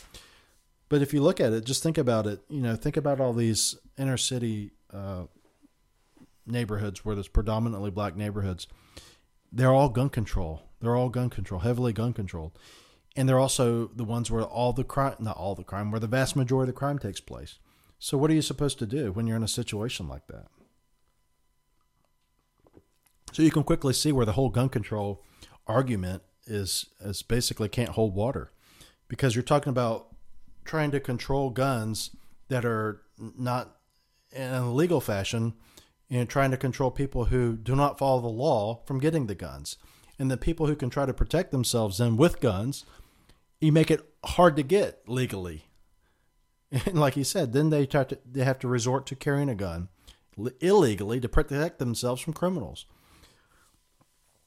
[0.88, 2.40] But if you look at it, just think about it.
[2.48, 5.24] You know, think about all these inner city uh,
[6.46, 8.66] neighborhoods where there's predominantly black neighborhoods
[9.52, 10.62] they're all gun control.
[10.80, 12.58] They're all gun control, heavily gun controlled.
[13.16, 16.06] And they're also the ones where all the crime, not all the crime, where the
[16.06, 17.58] vast majority of the crime takes place.
[17.98, 20.46] So, what are you supposed to do when you're in a situation like that?
[23.32, 25.24] So, you can quickly see where the whole gun control
[25.66, 28.52] argument is, is basically can't hold water
[29.08, 30.08] because you're talking about
[30.66, 32.10] trying to control guns
[32.48, 33.76] that are not
[34.30, 35.54] in a legal fashion
[36.10, 39.76] and trying to control people who do not follow the law from getting the guns.
[40.18, 42.84] And the people who can try to protect themselves then with guns,
[43.60, 45.64] you make it hard to get legally.
[46.84, 49.88] And like you said, then they to, they have to resort to carrying a gun
[50.60, 52.86] illegally to protect themselves from criminals.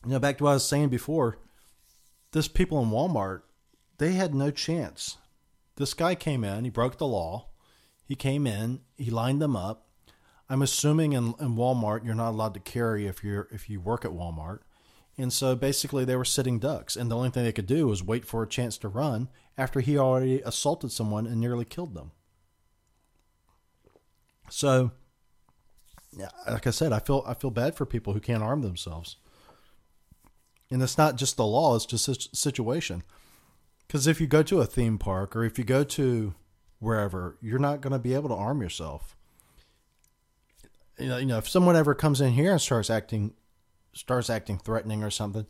[0.05, 1.39] You know, back to what I was saying before,
[2.31, 3.41] this people in Walmart,
[3.97, 5.17] they had no chance.
[5.75, 7.47] This guy came in, he broke the law.
[8.05, 9.88] He came in, he lined them up,
[10.49, 14.03] I'm assuming in, in Walmart you're not allowed to carry if you're if you work
[14.03, 14.59] at Walmart.
[15.17, 18.01] And so basically they were sitting ducks and the only thing they could do was
[18.01, 22.11] wait for a chance to run after he already assaulted someone and nearly killed them.
[24.49, 24.91] So
[26.49, 29.17] like I said, I feel I feel bad for people who can't arm themselves.
[30.71, 33.03] And it's not just the law, it's just a situation.
[33.87, 36.33] Cuz if you go to a theme park or if you go to
[36.79, 39.17] wherever, you're not going to be able to arm yourself
[40.99, 43.33] you know, you know, if someone ever comes in here and starts acting,
[43.93, 45.45] starts acting threatening or something,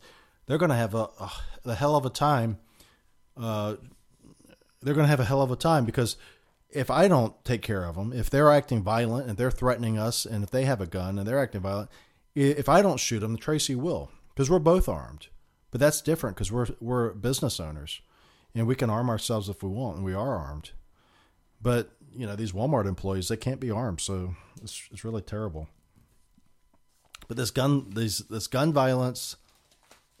[0.46, 1.32] they're going to have a, a,
[1.66, 2.58] a, hell of a time.
[3.36, 3.76] Uh,
[4.82, 6.16] they're going to have a hell of a time because
[6.70, 10.24] if I don't take care of them, if they're acting violent and they're threatening us,
[10.24, 11.90] and if they have a gun and they're acting violent,
[12.34, 15.28] if I don't shoot them, Tracy will because we're both armed.
[15.70, 18.00] But that's different because we're we're business owners,
[18.54, 20.72] and we can arm ourselves if we want, and we are armed.
[21.62, 25.68] But you know these Walmart employees they can't be armed, so it's, it's really terrible.
[27.28, 29.36] But this gun these this gun violence,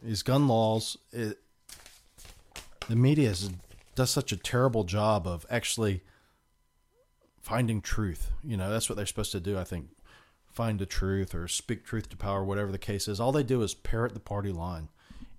[0.02, 1.38] these gun laws, it,
[2.88, 3.50] the media is,
[3.94, 6.02] does such a terrible job of actually
[7.40, 8.30] finding truth.
[8.44, 9.58] You know that's what they're supposed to do.
[9.58, 9.88] I think
[10.52, 13.20] find the truth or speak truth to power, whatever the case is.
[13.20, 14.88] All they do is parrot the party line,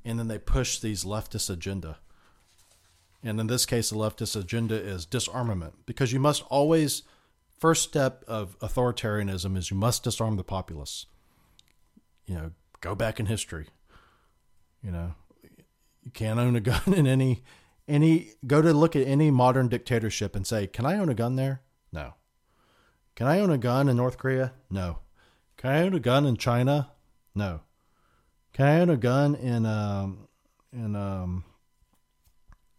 [0.04, 1.98] and then they push these leftist agenda
[3.24, 7.04] and in this case, the leftist agenda is disarmament because you must always,
[7.60, 11.06] first step of authoritarianism is you must disarm the populace.
[12.26, 13.68] You know, go back in history.
[14.84, 15.14] You know,
[16.04, 17.44] you can't own a gun in any,
[17.88, 21.36] any, go to look at any modern dictatorship and say, can I own a gun
[21.36, 21.62] there?
[21.92, 22.16] No.
[23.16, 24.54] Can I own a gun in North Korea?
[24.70, 25.00] No.
[25.58, 26.92] Can I own a gun in China?
[27.36, 27.62] No.
[28.54, 30.28] Can I own a gun in, um,
[30.74, 31.44] in, um,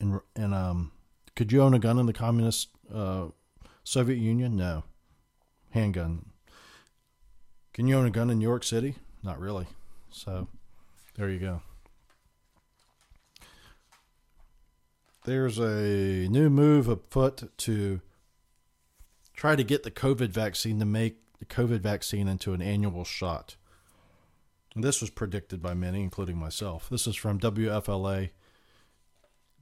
[0.03, 0.93] and um,
[1.35, 3.27] could you own a gun in the communist uh,
[3.85, 4.57] Soviet Union?
[4.57, 4.85] No.
[5.71, 6.27] Handgun.
[7.73, 8.97] Can you own a gun in New York City?
[9.23, 9.67] Not really.
[10.11, 10.49] So
[11.17, 11.63] there you go.
[15.25, 18.01] There's a new move afoot to
[19.35, 23.57] try to get the COVID vaccine to make the COVID vaccine into an annual shot.
[24.75, 26.89] And this was predicted by many, including myself.
[26.91, 27.39] This is from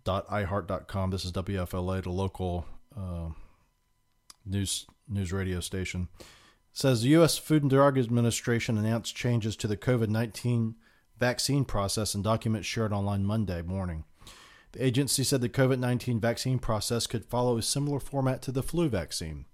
[0.04, 1.10] WFLA.iheart.com.
[1.10, 3.30] This is WFLA, the local uh,
[4.44, 6.08] news news radio station.
[6.18, 6.26] It
[6.72, 7.36] says the U.S.
[7.36, 10.76] Food and Drug Administration announced changes to the COVID 19
[11.18, 14.04] vaccine process in documents shared online Monday morning.
[14.72, 18.62] The agency said the COVID 19 vaccine process could follow a similar format to the
[18.62, 19.46] flu vaccine,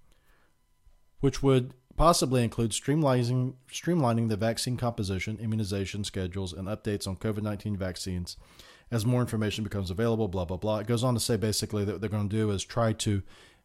[1.21, 7.43] which would possibly include streamlining, streamlining the vaccine composition, immunization schedules, and updates on COVID
[7.43, 8.37] 19 vaccines
[8.91, 10.79] as more information becomes available, blah, blah, blah.
[10.79, 13.23] It goes on to say basically that what they're going to do is try to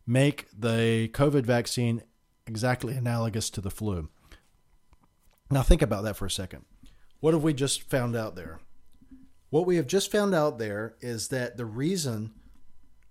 [0.08, 2.02] make the COVID vaccine
[2.48, 4.10] exactly analogous to the flu.
[5.50, 6.66] Now, think about that for a second.
[7.20, 8.60] What have we just found out there?
[9.50, 12.32] What we have just found out there is that the reason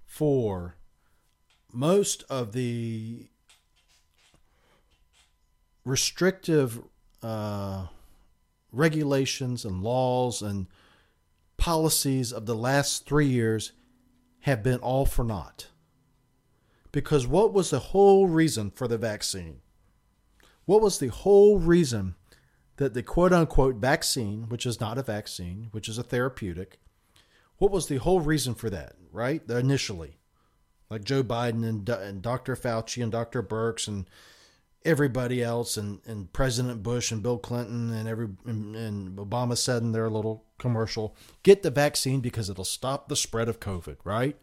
[0.05, 0.77] for
[1.73, 3.29] most of the
[5.85, 6.83] restrictive
[7.23, 7.87] uh,
[8.73, 10.67] regulations and laws and
[11.61, 13.73] policies of the last three years
[14.41, 15.69] have been all for naught.
[16.91, 19.61] Because what was the whole reason for the vaccine?
[20.65, 22.17] What was the whole reason
[22.77, 26.81] that the quote unquote vaccine, which is not a vaccine, which is a therapeutic,
[27.59, 29.43] what was the whole reason for that, right?
[29.49, 30.19] Initially,
[30.89, 32.57] like Joe Biden and, and Dr.
[32.57, 33.43] Fauci and Dr.
[33.43, 34.09] Birx and
[34.85, 39.83] everybody else and, and President Bush and Bill Clinton and every and, and Obama said
[39.83, 44.37] in their little commercial, get the vaccine because it'll stop the spread of COVID, right?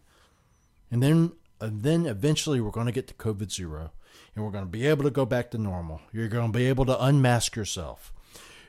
[0.91, 3.91] And then and then eventually we're going to get to COVID zero
[4.35, 6.01] and we're going to be able to go back to normal.
[6.11, 8.13] You're going to be able to unmask yourself.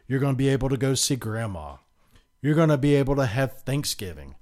[0.06, 1.76] You're going to be able to go see grandma.
[2.40, 4.36] You're going to be able to have Thanksgiving.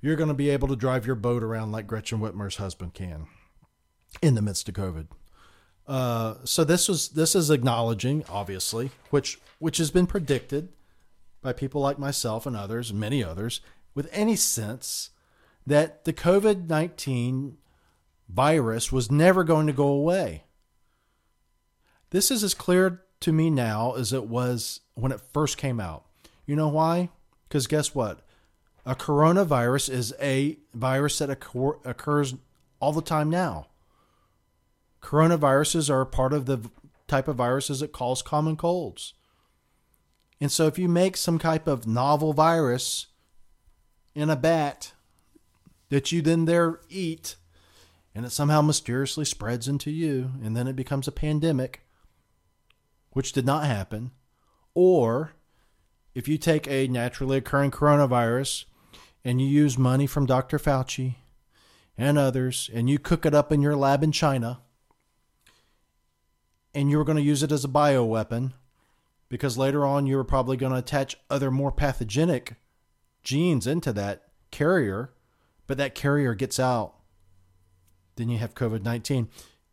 [0.00, 3.26] You're going to be able to drive your boat around like Gretchen Whitmer's husband can
[4.20, 5.06] in the midst of COVID.
[5.86, 10.70] Uh, so this was this is acknowledging, obviously, which which has been predicted
[11.42, 13.60] by people like myself and others, many others,
[13.94, 15.10] with any sense
[15.66, 17.58] that the COVID nineteen
[18.28, 20.44] virus was never going to go away.
[22.10, 26.04] This is as clear to me now as it was when it first came out.
[26.46, 27.10] You know why?
[27.48, 28.20] Because guess what?
[28.86, 32.34] A coronavirus is a virus that occur- occurs
[32.80, 33.66] all the time now.
[35.04, 36.70] Coronaviruses are part of the
[37.06, 39.12] type of viruses that cause common colds.
[40.40, 43.08] And so if you make some type of novel virus
[44.14, 44.94] in a bat
[45.90, 47.36] that you then there eat
[48.14, 51.82] and it somehow mysteriously spreads into you and then it becomes a pandemic,
[53.10, 54.10] which did not happen,
[54.72, 55.34] or
[56.14, 58.64] if you take a naturally occurring coronavirus
[59.22, 60.58] and you use money from Dr.
[60.58, 61.16] Fauci
[61.98, 64.60] and others and you cook it up in your lab in China
[66.74, 68.52] and you were going to use it as a bioweapon
[69.28, 72.54] because later on you were probably going to attach other more pathogenic
[73.22, 75.12] genes into that carrier,
[75.66, 76.94] but that carrier gets out.
[78.16, 79.28] Then you have COVID 19.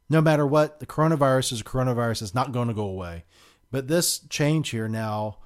[0.10, 2.24] No matter what, the coronavirus is a coronavirus.
[2.24, 3.24] It's not going to go away.
[3.72, 5.38] But this change here now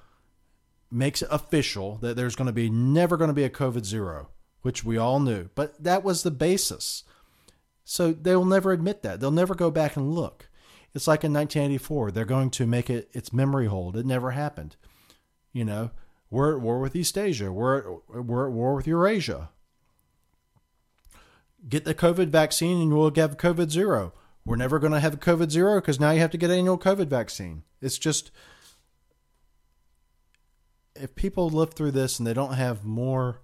[0.90, 4.30] makes it official that there's going to be never going to be a COVID zero,
[4.62, 5.50] which we all knew.
[5.54, 7.04] But that was the basis.
[7.84, 9.20] So they will never admit that.
[9.20, 10.48] They'll never go back and look.
[10.96, 13.96] It's like in 1984, they're going to make it its memory hole.
[13.96, 14.74] It never happened.
[15.52, 15.90] You know,
[16.30, 17.52] we're at war with East Asia.
[17.52, 19.50] We're at, we're at war with Eurasia.
[21.68, 24.12] Get the COVID vaccine and we'll have COVID zero
[24.46, 27.08] we're never going to have COVID zero because now you have to get annual COVID
[27.08, 27.64] vaccine.
[27.82, 28.30] It's just
[30.94, 33.40] if people live through this and they don't have more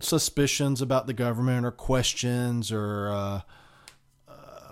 [0.00, 3.40] suspicions about the government or questions or uh,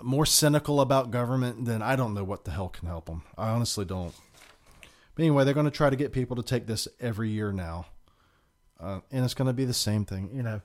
[0.05, 3.23] more cynical about government, then I don't know what the hell can help them.
[3.37, 4.13] I honestly don't.
[5.15, 7.87] But anyway, they're going to try to get people to take this every year now.
[8.79, 10.29] Uh, and it's going to be the same thing.
[10.33, 10.61] You know,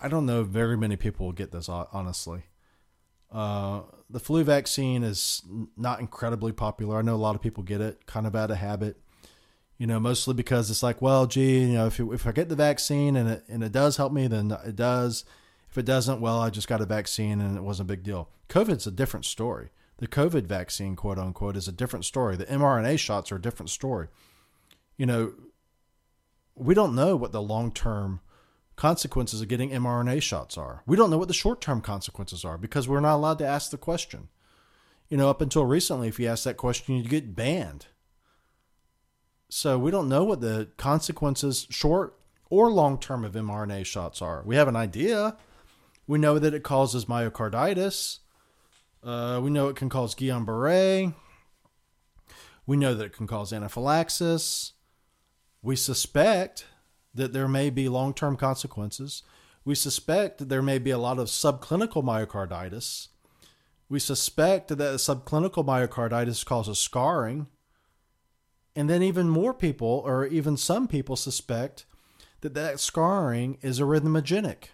[0.00, 2.44] I don't know very many people will get this, honestly.
[3.30, 5.42] Uh, the flu vaccine is
[5.76, 6.98] not incredibly popular.
[6.98, 8.96] I know a lot of people get it kind of out of habit,
[9.76, 12.56] you know, mostly because it's like, well, gee, you know, if, if I get the
[12.56, 15.24] vaccine and it, and it does help me, then it does.
[15.70, 18.30] If it doesn't, well, I just got a vaccine and it wasn't a big deal.
[18.48, 19.70] COVID's a different story.
[19.98, 22.36] The COVID vaccine, quote unquote, is a different story.
[22.36, 24.08] The mRNA shots are a different story.
[24.96, 25.32] You know,
[26.54, 28.20] we don't know what the long term
[28.76, 30.82] consequences of getting mRNA shots are.
[30.86, 33.70] We don't know what the short term consequences are because we're not allowed to ask
[33.70, 34.28] the question.
[35.08, 37.86] You know, up until recently, if you asked that question, you'd get banned.
[39.48, 42.14] So we don't know what the consequences, short
[42.50, 44.42] or long term, of mRNA shots are.
[44.44, 45.36] We have an idea.
[46.08, 48.20] We know that it causes myocarditis.
[49.04, 51.12] Uh, we know it can cause Guillain Barre.
[52.66, 54.72] We know that it can cause anaphylaxis.
[55.60, 56.64] We suspect
[57.14, 59.22] that there may be long term consequences.
[59.66, 63.08] We suspect that there may be a lot of subclinical myocarditis.
[63.90, 67.48] We suspect that subclinical myocarditis causes scarring.
[68.74, 71.84] And then even more people, or even some people, suspect
[72.40, 74.68] that that scarring is arrhythmogenic.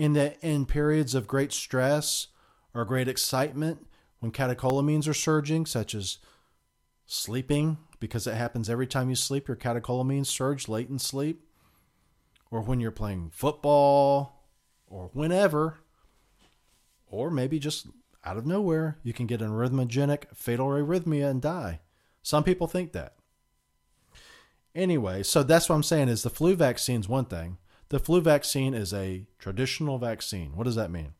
[0.00, 2.28] In that in periods of great stress
[2.72, 3.86] or great excitement,
[4.20, 6.16] when catecholamines are surging, such as
[7.04, 11.44] sleeping, because it happens every time you sleep, your catecholamines surge late in sleep,
[12.50, 14.46] or when you're playing football,
[14.86, 15.80] or whenever,
[17.06, 17.86] or maybe just
[18.24, 21.80] out of nowhere, you can get an arrhythmogenic fatal arrhythmia and die.
[22.22, 23.16] Some people think that.
[24.74, 27.58] Anyway, so that's what I'm saying is the flu vaccine is one thing.
[27.90, 30.56] The flu vaccine is a traditional vaccine.
[30.56, 31.14] What does that mean?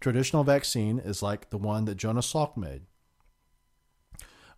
[0.00, 2.82] Traditional vaccine is like the one that Jonas Salk made.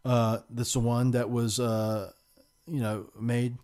[0.06, 2.12] Uh, that's the one that was, uh,
[2.66, 3.58] you know, made.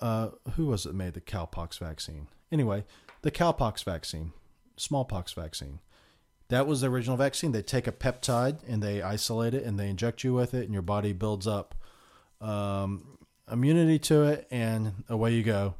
[0.00, 2.28] Uh, who was it made the cowpox vaccine?
[2.52, 2.84] Anyway,
[3.22, 4.32] the cowpox vaccine,
[4.76, 5.80] smallpox vaccine.
[6.48, 7.52] That was the original vaccine.
[7.52, 10.72] They take a peptide and they isolate it and they inject you with it, and
[10.72, 11.74] your body builds up
[12.40, 13.18] um,
[13.50, 15.74] immunity to it, and away you go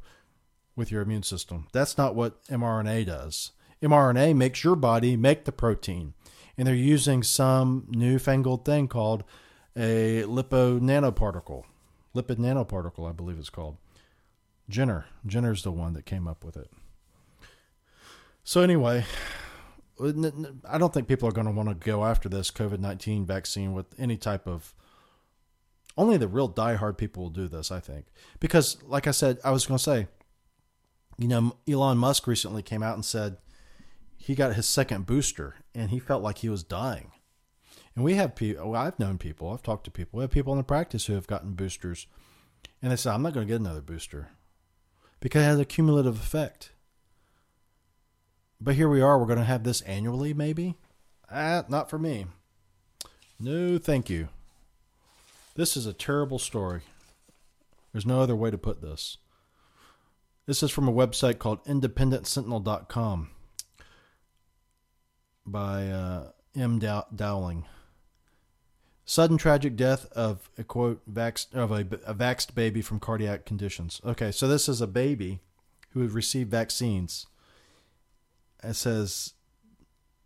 [0.76, 1.68] with your immune system.
[1.72, 3.52] That's not what mRNA does.
[3.82, 6.14] mRNA makes your body make the protein,
[6.56, 9.24] and they're using some newfangled thing called
[9.76, 11.64] a lipo nanoparticle,
[12.14, 13.76] lipid nanoparticle, I believe it's called.
[14.68, 16.70] Jenner, Jenner's the one that came up with it.
[18.44, 19.04] So anyway,
[20.00, 23.72] I don't think people are going to want to go after this COVID 19 vaccine
[23.72, 24.74] with any type of.
[25.94, 28.06] Only the real diehard people will do this, I think.
[28.40, 30.08] Because, like I said, I was going to say,
[31.18, 33.36] you know, Elon Musk recently came out and said
[34.16, 37.12] he got his second booster and he felt like he was dying.
[37.94, 40.52] And we have people, well, I've known people, I've talked to people, we have people
[40.52, 42.06] in the practice who have gotten boosters
[42.80, 44.30] and they say, I'm not going to get another booster
[45.20, 46.72] because it has a cumulative effect.
[48.60, 49.18] But here we are.
[49.18, 50.76] We're going to have this annually, maybe?
[51.30, 52.26] Ah, not for me.
[53.40, 54.28] No, thank you.
[55.56, 56.82] This is a terrible story.
[57.92, 59.18] There's no other way to put this.
[60.46, 63.30] This is from a website called independentsentinel.com
[65.46, 66.78] by uh, M.
[66.78, 67.64] Dow- Dowling.
[69.04, 74.00] Sudden tragic death of a quote vaxed, of a, a vaxxed baby from cardiac conditions.
[74.04, 75.40] Okay, so this is a baby
[75.90, 77.26] who had received vaccines
[78.62, 79.34] it says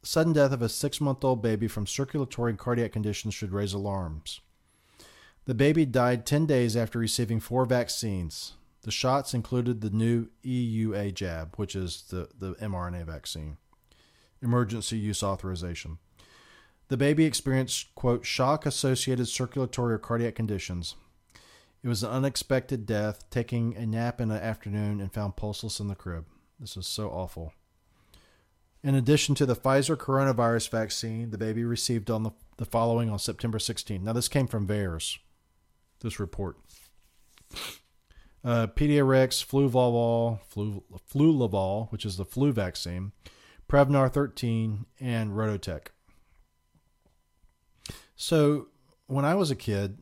[0.03, 3.73] sudden death of a six month old baby from circulatory and cardiac conditions should raise
[3.73, 4.41] alarms.
[5.47, 8.55] The baby died 10 days after receiving four vaccines.
[8.87, 13.57] The shots included the new EUA jab, which is the, the mRNA vaccine,
[14.41, 15.99] emergency use authorization.
[16.87, 20.95] The baby experienced, quote, shock associated circulatory or cardiac conditions.
[21.83, 25.89] It was an unexpected death, taking a nap in the afternoon and found pulseless in
[25.89, 26.27] the crib.
[26.61, 27.55] This is so awful.
[28.85, 33.19] In addition to the Pfizer coronavirus vaccine, the baby received on the, the following on
[33.19, 34.05] September 16.
[34.05, 35.19] Now, this came from VAERS,
[36.03, 36.57] this report.
[38.47, 43.11] Uh, Pediarix, FluLaval, Flu, FluLaval, which is the flu vaccine,
[43.69, 45.89] Prevnar 13, and RotaTeq.
[48.15, 48.69] So,
[49.09, 49.99] when I was a kid,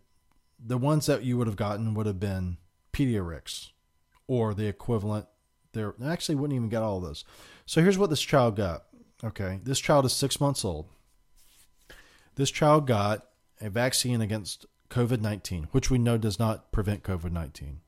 [0.62, 2.58] the ones that you would have gotten would have been
[2.92, 3.70] Pediarix
[4.26, 5.26] or the equivalent.
[5.72, 7.24] There actually wouldn't even get all of those.
[7.66, 8.84] So here's what this child got.
[9.22, 10.86] Okay, this child is six months old.
[12.36, 13.26] This child got
[13.60, 17.80] a vaccine against COVID 19, which we know does not prevent COVID 19.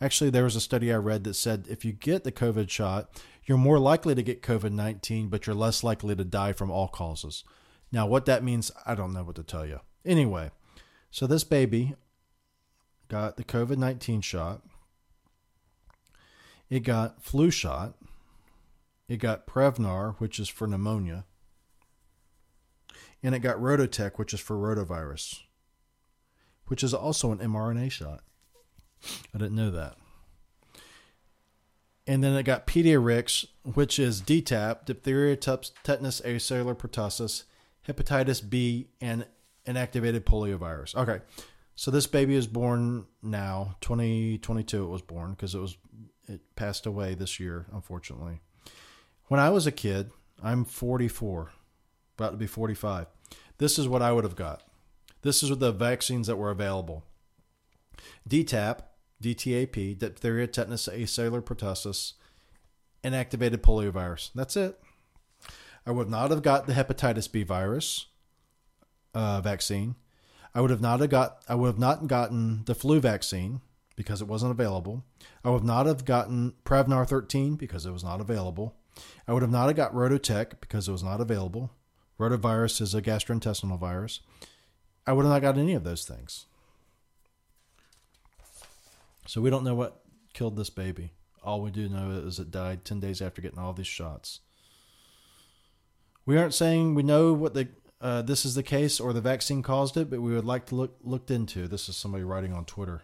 [0.00, 3.10] Actually, there was a study I read that said if you get the COVID shot,
[3.44, 6.88] you're more likely to get COVID 19, but you're less likely to die from all
[6.88, 7.44] causes.
[7.92, 9.80] Now, what that means, I don't know what to tell you.
[10.04, 10.50] Anyway,
[11.10, 11.94] so this baby
[13.08, 14.62] got the COVID 19 shot,
[16.70, 17.96] it got flu shot,
[19.08, 21.24] it got Prevnar, which is for pneumonia.
[23.22, 25.40] And it got RotaTeq, which is for rotavirus,
[26.68, 28.22] which is also an mRNA shot.
[29.34, 29.96] I didn't know that.
[32.06, 37.44] And then it got Pediarix, which is DTaP, diphtheria, tetanus, acellular pertussis,
[37.86, 39.26] hepatitis B, and
[39.66, 40.94] inactivated poliovirus.
[40.96, 41.20] Okay,
[41.76, 45.76] so this baby is born now, 2022 it was born because it was
[46.28, 48.40] it passed away this year, unfortunately.
[49.26, 50.10] When I was a kid,
[50.42, 51.52] I'm 44,
[52.18, 53.06] about to be 45.
[53.58, 54.62] This is what I would have got.
[55.22, 57.04] This is the vaccines that were available.
[58.28, 58.80] DTaP,
[59.22, 62.14] DTAP, diphtheria, tetanus, acellular pertussis,
[63.02, 64.30] and activated poliovirus.
[64.34, 64.80] That's it.
[65.86, 68.06] I would not have got the hepatitis B virus
[69.14, 69.96] uh, vaccine.
[70.54, 73.60] I would have not have got I would have not gotten the flu vaccine
[73.96, 75.04] because it wasn't available.
[75.44, 78.76] I would not have gotten Prevnar 13 because it was not available.
[79.28, 81.70] I would have not have got RotaTeq because it was not available.
[82.18, 84.20] Rotavirus is a gastrointestinal virus.
[85.06, 86.46] I would have not got any of those things.
[89.30, 90.02] So we don't know what
[90.32, 91.12] killed this baby.
[91.44, 94.40] All we do know is it died 10 days after getting all these shots.
[96.26, 97.68] We aren't saying we know what the
[98.00, 100.74] uh, this is the case or the vaccine caused it, but we would like to
[100.74, 101.68] look looked into.
[101.68, 103.02] This is somebody writing on Twitter.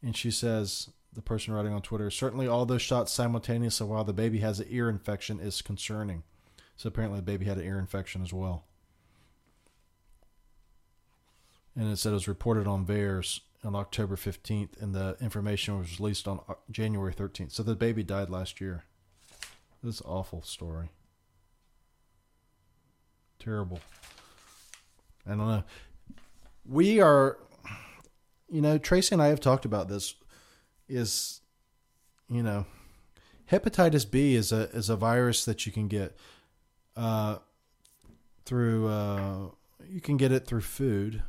[0.00, 4.12] And she says, the person writing on Twitter, certainly all those shots simultaneously while the
[4.12, 6.22] baby has an ear infection is concerning.
[6.76, 8.66] So apparently the baby had an ear infection as well.
[11.76, 16.00] And it said it was reported on VAERS on October 15th, and the information was
[16.00, 16.40] released on
[16.70, 17.52] January 13th.
[17.52, 18.84] So the baby died last year.
[19.82, 20.90] This awful story.
[23.38, 23.80] Terrible.
[25.26, 25.64] I don't know.
[26.66, 27.38] We are,
[28.50, 30.14] you know, Tracy and I have talked about this.
[30.88, 31.40] Is,
[32.28, 32.66] you know,
[33.50, 36.16] hepatitis B is a is a virus that you can get
[36.96, 37.38] uh,
[38.44, 38.88] through.
[38.88, 39.38] Uh,
[39.88, 41.22] you can get it through food,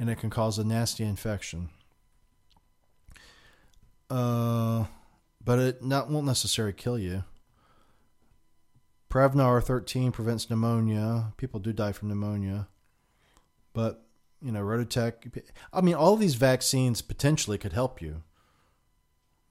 [0.00, 1.68] and it can cause a nasty infection.
[4.08, 4.86] Uh,
[5.44, 7.22] but it not won't necessarily kill you.
[9.10, 11.34] Prevnar 13 prevents pneumonia.
[11.36, 12.66] People do die from pneumonia.
[13.74, 14.06] But,
[14.42, 18.22] you know, RotaTeq, I mean, all these vaccines potentially could help you.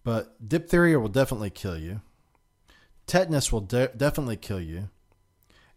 [0.04, 2.02] But diphtheria will definitely kill you.
[3.06, 4.90] Tetanus will de- definitely kill you.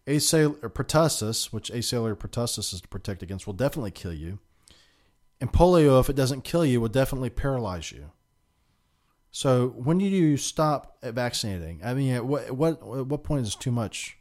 [0.07, 4.39] Acellular pertussis, which acellular pertussis is to protect against, will definitely kill you.
[5.43, 8.13] And polio, if it doesn't kill you, will definitely paralyze you.
[9.33, 11.81] So when do you stop vaccinating?
[11.83, 14.19] I mean, at what what at what point is too much?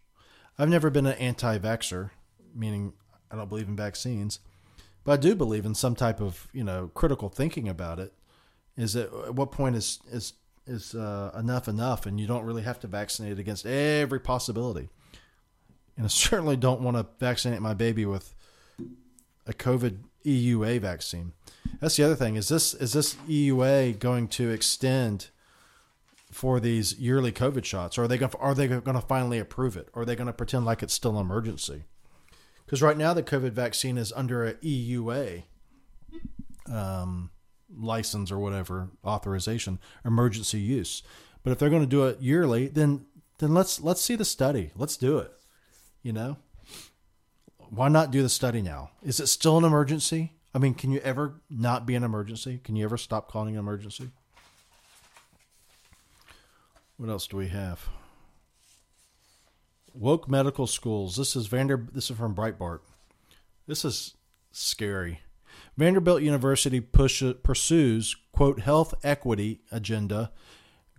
[0.58, 2.10] I've never been an anti-vaxer,
[2.56, 2.94] meaning
[3.30, 4.40] I don't believe in vaccines,
[5.04, 8.14] but I do believe in some type of you know critical thinking about it.
[8.76, 10.34] Is that at what point is is
[10.66, 14.90] is uh, enough enough, and you don't really have to vaccinate against every possibility.
[15.98, 18.34] And I certainly don't want to vaccinate my baby with
[19.46, 21.34] a COVID EUA vaccine.
[21.80, 22.36] That's the other thing.
[22.36, 25.30] Is this is this EUA going to extend
[26.32, 27.98] for these yearly COVID shots?
[27.98, 29.90] Or are they going are they going to finally approve it?
[29.94, 31.84] Or are they going to pretend like it's still an emergency?
[32.66, 35.44] Because right now the COVID vaccine is under a EUA
[36.72, 37.32] um,
[37.76, 41.04] license or whatever authorization, emergency use.
[41.44, 43.06] But if they're going to do it yearly, then
[43.40, 44.72] then let's let's see the study.
[44.76, 45.32] Let's do it.
[46.04, 46.38] You know,
[47.74, 48.92] why not do the study now?
[49.02, 50.34] Is it still an emergency?
[50.54, 52.60] I mean, can you ever not be an emergency?
[52.62, 54.10] Can you ever stop calling an emergency?
[56.98, 57.88] What else do we have?
[59.94, 61.16] Woke medical schools.
[61.16, 61.88] This is Vander.
[61.94, 62.80] This is from Breitbart.
[63.68, 64.16] This is
[64.52, 65.22] scary.
[65.78, 70.32] Vanderbilt University push, pursues quote health equity agenda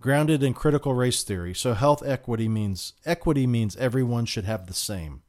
[0.01, 1.53] grounded in critical race theory.
[1.53, 5.21] So health equity means equity means everyone should have the same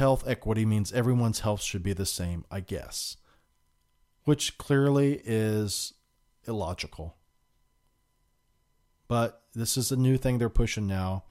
[0.00, 3.18] health equity means everyone's health should be the same, I guess,
[4.24, 5.92] which clearly is
[6.48, 7.16] illogical.
[9.06, 11.24] But this is a new thing they're pushing now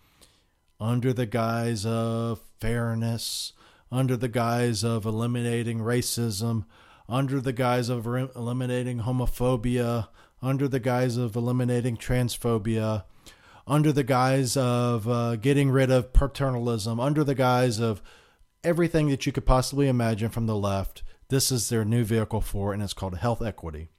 [0.80, 3.54] under the guise of fairness,
[3.92, 6.66] under the guise of eliminating racism,
[7.08, 10.10] under the guise of eliminating homophobia,
[10.44, 13.04] under the guise of eliminating transphobia,
[13.66, 18.02] under the guise of uh, getting rid of paternalism, under the guise of
[18.64, 21.04] everything that you could possibly imagine from the left.
[21.30, 23.90] This is their new vehicle for, and it's called Health Equity.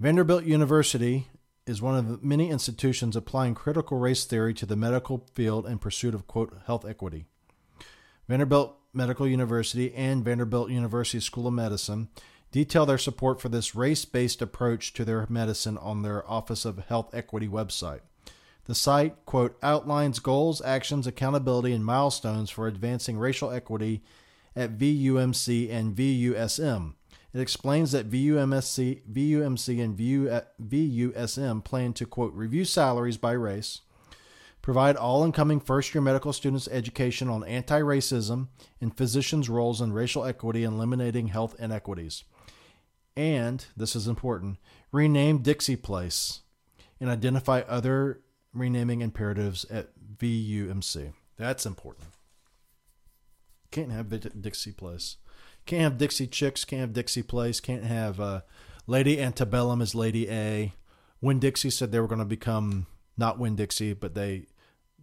[0.00, 1.28] Vanderbilt University
[1.66, 5.78] is one of the many institutions applying critical race theory to the medical field in
[5.78, 7.26] pursuit of, quote, health equity.
[8.26, 12.08] Vanderbilt Medical University and Vanderbilt University School of Medicine
[12.50, 16.78] detail their support for this race based approach to their medicine on their Office of
[16.86, 18.00] Health Equity website.
[18.68, 24.02] The site, quote, outlines goals, actions, accountability, and milestones for advancing racial equity
[24.54, 26.92] at VUMC and VUSM.
[27.32, 33.80] It explains that VUMC, VUMC and VUSM plan to, quote, review salaries by race,
[34.60, 38.48] provide all incoming first year medical students education on anti racism
[38.82, 42.24] and physicians' roles in racial equity and eliminating health inequities.
[43.16, 44.58] And, this is important,
[44.92, 46.42] rename Dixie Place
[47.00, 48.20] and identify other
[48.58, 51.12] renaming imperatives at VUMC.
[51.36, 52.08] That's important.
[53.70, 54.08] Can't have
[54.42, 55.16] Dixie Place.
[55.66, 56.64] Can't have Dixie Chicks.
[56.64, 57.60] Can't have Dixie Place.
[57.60, 58.40] Can't have uh,
[58.86, 60.72] Lady Antebellum is Lady A.
[61.20, 62.86] Winn Dixie said they were going to become
[63.16, 64.46] not Winn Dixie, but they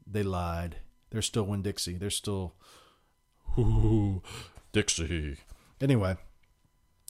[0.07, 0.77] they lied.
[1.09, 1.97] they're still Winn Dixie.
[1.97, 2.55] They're still
[3.57, 4.21] Ooh,
[4.71, 5.37] Dixie.
[5.79, 6.15] Anyway,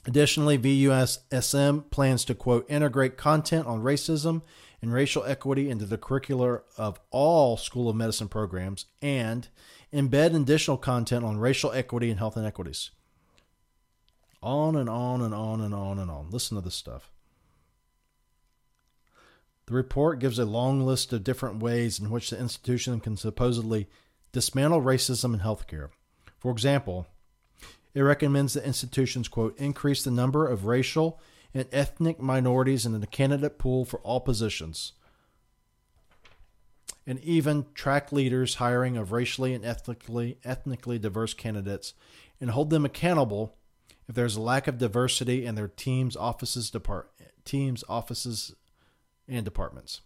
[0.05, 4.41] additionally, VUSM plans to quote integrate content on racism
[4.81, 9.47] and racial equity into the curricular of all School of Medicine programs and
[9.93, 12.91] embed additional content on racial equity and health inequities.
[14.41, 16.29] On and on and on and on and on.
[16.29, 17.11] Listen to this stuff.
[19.67, 23.87] The report gives a long list of different ways in which the institution can supposedly
[24.31, 25.89] dismantle racism in healthcare.
[26.37, 27.07] For example,
[27.95, 31.19] it recommends that institutions, quote, increase the number of racial
[31.55, 34.91] and ethnic minorities in the candidate pool for all positions,
[37.07, 41.93] and even track leaders hiring of racially and ethnically ethnically diverse candidates
[42.41, 43.55] and hold them accountable
[44.07, 47.09] if there's a lack of diversity in their teams, offices, depart
[47.45, 48.53] teams, offices,
[49.27, 50.01] and departments.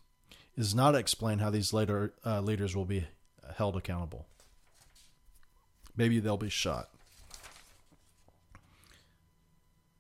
[0.55, 3.07] It does not explain how these later uh, leaders will be
[3.55, 4.27] held accountable.
[5.97, 6.89] Maybe they'll be shot.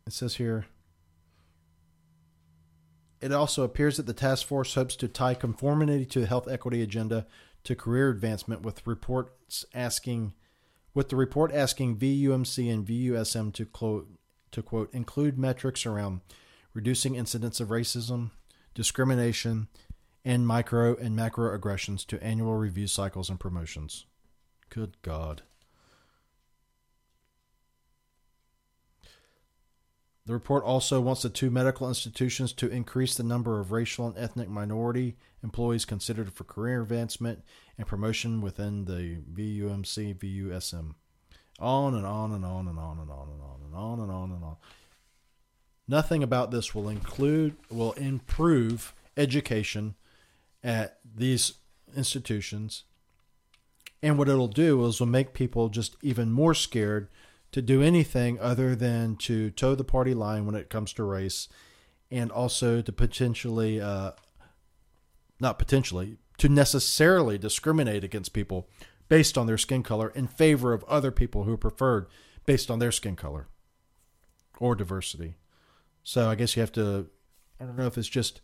[0.05, 0.65] It says here.
[3.21, 6.81] It also appears that the task force hopes to tie conformity to the health equity
[6.81, 7.25] agenda
[7.65, 10.33] to career advancement with reports asking
[10.93, 14.07] with the report asking VUMC and VUSM to quote
[14.51, 16.21] to quote include metrics around
[16.73, 18.31] reducing incidents of racism,
[18.73, 19.67] discrimination,
[20.23, 24.05] and micro and macro aggressions to annual review cycles and promotions.
[24.69, 25.43] Good God.
[30.29, 34.15] The report also wants the two medical institutions to increase the number of racial and
[34.15, 37.41] ethnic minority employees considered for career advancement
[37.79, 40.93] and promotion within the VUMC VUSM.
[41.57, 44.31] On and on and on and on and on and on and on and on
[44.31, 44.57] and on.
[45.87, 49.95] Nothing about this will include will improve education
[50.63, 51.53] at these
[51.97, 52.83] institutions.
[54.03, 57.09] And what it'll do is will make people just even more scared
[57.51, 61.47] to do anything other than to toe the party line when it comes to race
[62.11, 64.11] and also to potentially uh,
[65.39, 68.67] not potentially to necessarily discriminate against people
[69.07, 72.07] based on their skin color in favor of other people who are preferred
[72.45, 73.47] based on their skin color
[74.59, 75.35] or diversity.
[76.03, 77.07] So i guess you have to
[77.59, 78.41] i don't know if it's just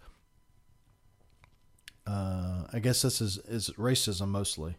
[2.07, 4.77] uh, i guess this is is racism mostly.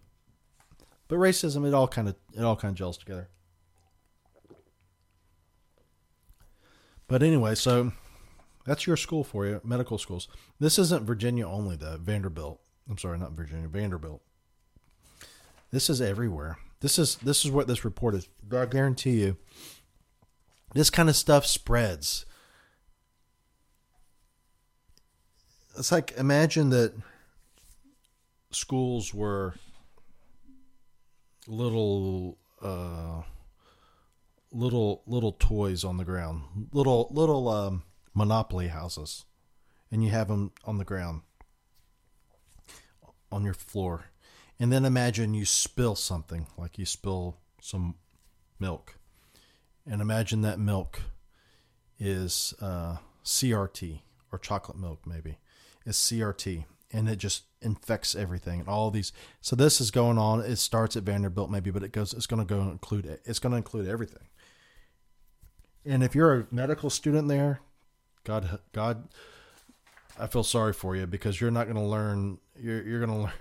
[1.08, 3.28] But racism it all kind of it all kind of gels together
[7.08, 7.92] But anyway, so
[8.64, 10.28] that's your school for you, medical schools.
[10.58, 11.98] This isn't Virginia only, though.
[12.00, 12.60] Vanderbilt.
[12.88, 13.68] I'm sorry, not Virginia.
[13.68, 14.22] Vanderbilt.
[15.70, 16.58] This is everywhere.
[16.80, 18.28] This is this is what this report is.
[18.52, 19.36] I guarantee you,
[20.74, 22.26] this kind of stuff spreads.
[25.78, 26.94] It's like imagine that
[28.50, 29.54] schools were
[31.46, 32.38] little.
[32.62, 33.22] Uh,
[34.56, 36.42] little little toys on the ground,
[36.72, 37.82] little little um,
[38.14, 39.24] monopoly houses,
[39.90, 41.22] and you have them on the ground
[43.30, 44.06] on your floor,
[44.58, 47.96] and then imagine you spill something like you spill some
[48.58, 48.98] milk,
[49.86, 51.02] and imagine that milk
[51.98, 54.00] is uh, CRT
[54.32, 55.38] or chocolate milk maybe.
[55.84, 60.40] Is CRT and it just infects everything and all these so this is going on.
[60.40, 63.22] It starts at vanderbilt maybe but it goes it's going to go include it.
[63.24, 64.26] It's going to include everything
[65.86, 67.60] and if you're a medical student there,
[68.24, 69.08] God, God,
[70.18, 72.38] I feel sorry for you because you're not going to learn.
[72.58, 73.32] You're you're going to learn.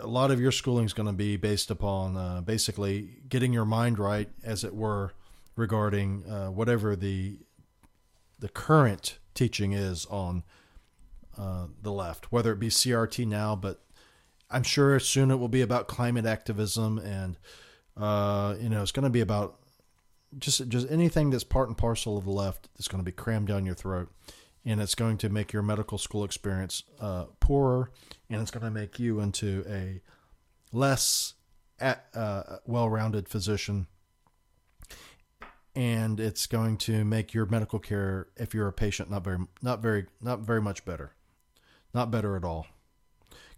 [0.00, 3.66] A lot of your schooling is going to be based upon uh, basically getting your
[3.66, 5.12] mind right, as it were,
[5.54, 7.38] regarding uh, whatever the
[8.38, 10.42] the current teaching is on
[11.38, 13.82] uh, the left, whether it be CRT now, but
[14.50, 17.36] I'm sure soon it will be about climate activism and
[17.96, 19.58] uh, you know it's going to be about
[20.38, 23.48] just just anything that's part and parcel of the left is going to be crammed
[23.48, 24.10] down your throat,
[24.64, 27.90] and it's going to make your medical school experience uh, poorer,
[28.28, 30.00] and it's going to make you into a
[30.72, 31.34] less
[31.80, 33.86] uh, well-rounded physician,
[35.74, 39.80] and it's going to make your medical care, if you're a patient, not very not
[39.80, 41.12] very not very much better,
[41.94, 42.66] not better at all.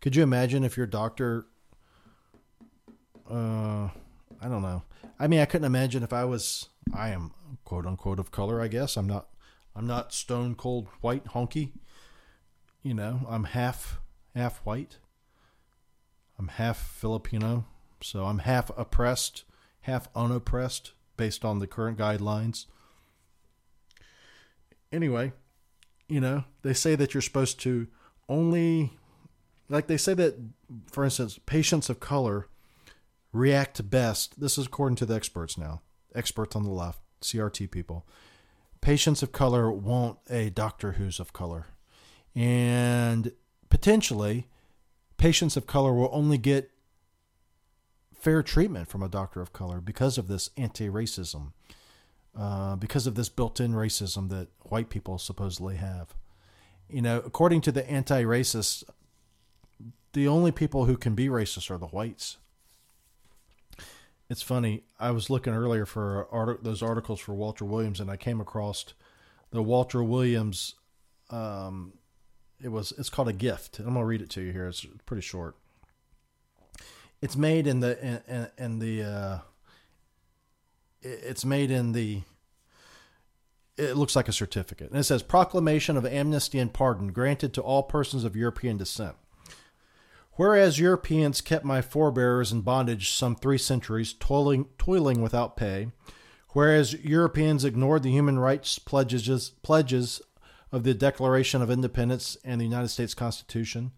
[0.01, 1.47] Could you imagine if your doctor?
[3.29, 3.89] Uh,
[4.41, 4.83] I don't know.
[5.19, 6.69] I mean, I couldn't imagine if I was.
[6.95, 7.33] I am
[7.65, 8.61] quote unquote of color.
[8.61, 9.29] I guess I'm not.
[9.75, 11.73] I'm not stone cold white honky.
[12.83, 14.01] You know, I'm half
[14.35, 14.99] half white.
[16.39, 17.67] I'm half Filipino,
[18.01, 19.45] so I'm half oppressed,
[19.83, 22.67] half unoppressed based on the current guidelines.
[24.93, 25.33] Anyway,
[26.09, 27.89] you know, they say that you're supposed to
[28.29, 28.93] only
[29.69, 30.37] like they say that
[30.87, 32.49] for instance, patients of color
[33.33, 34.41] react best.
[34.41, 35.83] This is according to the experts now,
[36.15, 38.07] experts on the left, CRT people.
[38.81, 41.67] Patients of color want a doctor who's of color.
[42.35, 43.33] And
[43.71, 44.47] potentially,
[45.17, 46.71] patients of color will only get
[48.15, 51.53] fair treatment from a doctor of color because of this anti racism,
[52.37, 56.15] uh, because of this built in racism that white people supposedly have.
[56.89, 58.85] You know, according to the anti racists,
[60.13, 62.39] the only people who can be racist are the whites.
[64.31, 64.83] It's funny.
[65.01, 68.85] I was looking earlier for art- those articles for Walter Williams, and I came across
[69.51, 70.75] the Walter Williams.
[71.31, 71.95] Um,
[72.63, 73.79] it was it's called a gift.
[73.79, 74.69] I'm gonna read it to you here.
[74.69, 75.57] It's pretty short.
[77.23, 79.39] It's made in the in, in the uh,
[81.01, 82.23] it's made in the
[83.79, 84.91] it looks like a certificate.
[84.91, 89.17] And it says proclamation of amnesty and pardon granted to all persons of European descent.
[90.39, 95.89] Whereas Europeans kept my forebears in bondage some three centuries, toiling, toiling without pay,
[96.51, 100.23] whereas Europeans ignored the human rights pledges, pledges
[100.71, 103.91] of the Declaration of Independence and the United States Constitution,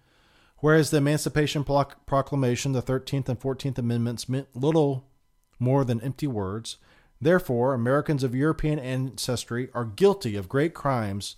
[0.61, 5.11] whereas the Emancipation Proclamation, the 13th and 14th Amendments meant little
[5.59, 6.79] more than empty words,
[7.21, 11.37] therefore, Americans of European ancestry are guilty of great crimes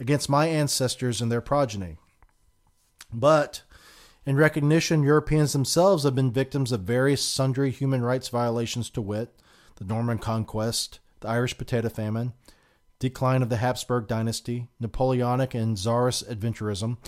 [0.00, 1.98] against my ancestors and their progeny.
[3.12, 3.60] But,
[4.24, 9.34] in recognition, Europeans themselves have been victims of various sundry human rights violations to wit,
[9.76, 12.32] the Norman Conquest, the Irish Potato Famine,
[12.98, 16.98] decline of the Habsburg dynasty, Napoleonic and Tsarist adventurism,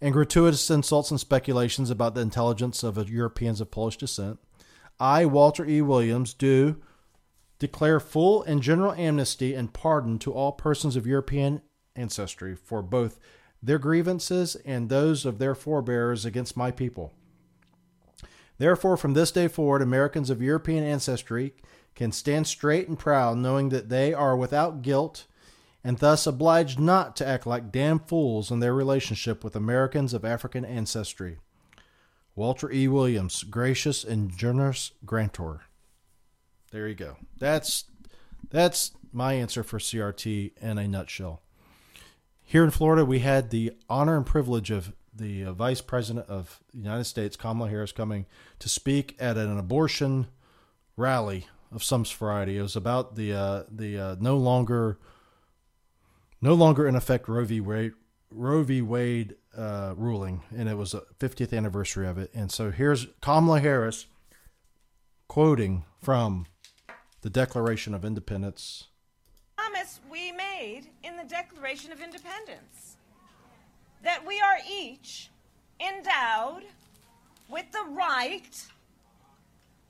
[0.00, 4.40] and gratuitous insults and speculations about the intelligence of Europeans of Polish descent,
[4.98, 5.80] I, Walter E.
[5.80, 6.76] Williams, do
[7.58, 11.62] declare full and general amnesty and pardon to all persons of European
[11.96, 13.18] ancestry for both
[13.64, 17.12] their grievances and those of their forebears against my people.
[18.58, 21.54] Therefore, from this day forward, Americans of European ancestry
[21.94, 25.26] can stand straight and proud, knowing that they are without guilt
[25.82, 30.24] and thus obliged not to act like damn fools in their relationship with Americans of
[30.24, 31.38] African ancestry.
[32.34, 32.88] Walter E.
[32.88, 35.62] Williams, gracious and generous grantor.
[36.72, 37.16] There you go.
[37.38, 37.84] That's
[38.50, 41.43] that's my answer for CRT in a nutshell.
[42.44, 46.60] Here in Florida, we had the honor and privilege of the uh, Vice President of
[46.72, 48.26] the United States, Kamala Harris, coming
[48.58, 50.26] to speak at an abortion
[50.96, 52.58] rally of some variety.
[52.58, 54.98] It was about the uh, the uh, no longer
[56.40, 57.60] no longer in effect Roe v.
[57.60, 57.92] Wade,
[58.30, 58.82] Roe v.
[58.82, 62.30] Wade uh, ruling, and it was the 50th anniversary of it.
[62.34, 64.06] And so here's Kamala Harris
[65.28, 66.46] quoting from
[67.22, 68.88] the Declaration of Independence.
[69.56, 70.32] Promise we
[71.24, 72.96] the Declaration of Independence
[74.02, 75.30] that we are each
[75.80, 76.64] endowed
[77.48, 78.66] with the right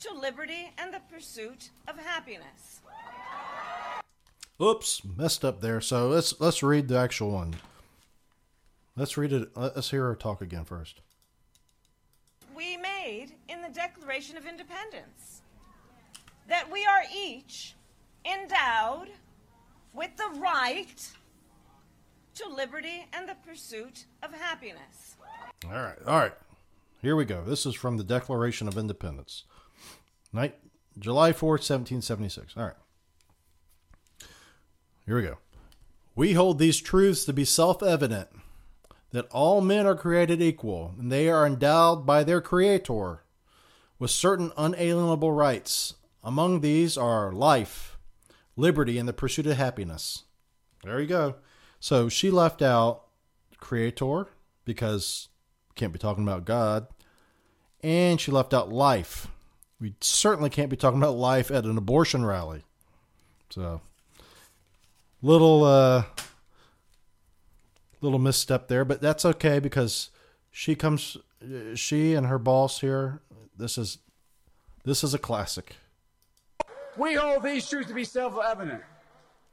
[0.01, 2.81] to liberty and the pursuit of happiness.
[4.63, 5.81] Oops, messed up there.
[5.81, 7.57] So let's let's read the actual one.
[8.97, 9.49] Let's read it.
[9.57, 11.01] Let's hear her talk again first.
[12.55, 15.43] We made in the Declaration of Independence
[16.49, 17.75] that we are each
[18.25, 19.09] endowed
[19.93, 21.13] with the right
[22.35, 25.17] to liberty and the pursuit of happiness.
[25.67, 26.33] All right, all right.
[27.01, 27.45] Here we go.
[27.45, 29.45] This is from the Declaration of Independence.
[30.33, 30.57] Night,
[30.99, 32.55] July 4th, 1776.
[32.57, 32.75] All right.
[35.07, 35.39] Here we go.
[36.17, 38.29] We hold these truths to be self evident
[39.11, 43.23] that all men are created equal, and they are endowed by their Creator
[43.99, 45.95] with certain unalienable rights.
[46.23, 47.99] Among these are life,
[48.57, 50.25] liberty, and the pursuit of happiness.
[50.83, 51.37] There you go.
[51.85, 53.03] So she left out
[53.59, 54.29] Creator
[54.65, 55.29] because
[55.69, 56.87] we can't be talking about God,
[57.83, 59.27] and she left out life.
[59.79, 62.63] We certainly can't be talking about life at an abortion rally.
[63.51, 63.83] So
[65.21, 66.05] little uh,
[68.01, 70.09] little misstep there, but that's okay because
[70.51, 71.19] she comes,
[71.75, 73.21] she and her boss here.
[73.59, 73.99] This is
[74.85, 75.77] this is a classic.
[76.97, 78.83] We hold these truths to be self-evident.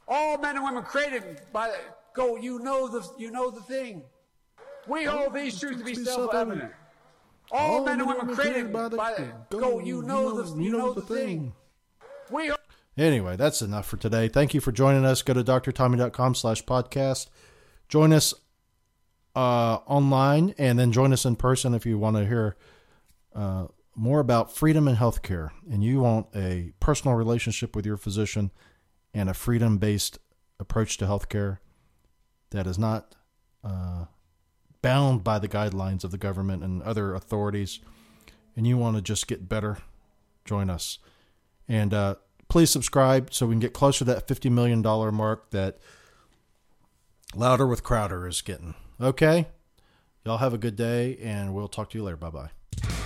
[0.07, 1.73] All men and women created by
[2.15, 2.35] go.
[2.35, 4.03] You know the you know the thing.
[4.87, 6.71] We hold these truths to be self-evident.
[7.51, 9.79] All men and women created by the go.
[9.79, 11.53] You know the you know the thing.
[12.29, 12.51] We
[12.97, 14.27] Anyway, that's enough for today.
[14.27, 15.21] Thank you for joining us.
[15.21, 17.27] Go to drtommy.com slash podcast.
[17.87, 18.33] Join us
[19.35, 22.57] uh, online and then join us in person if you want to hear
[23.33, 28.51] uh, more about freedom in healthcare and you want a personal relationship with your physician
[29.13, 30.19] and a freedom based
[30.59, 31.59] approach to healthcare
[32.51, 33.15] that is not
[33.63, 34.05] uh,
[34.81, 37.79] bound by the guidelines of the government and other authorities,
[38.55, 39.79] and you want to just get better
[40.45, 40.99] join us.
[41.67, 42.15] And uh,
[42.49, 44.81] please subscribe so we can get closer to that $50 million
[45.13, 45.77] mark that
[47.35, 48.75] Louder with Crowder is getting.
[48.99, 49.47] Okay?
[50.25, 52.17] Y'all have a good day, and we'll talk to you later.
[52.17, 53.00] Bye bye.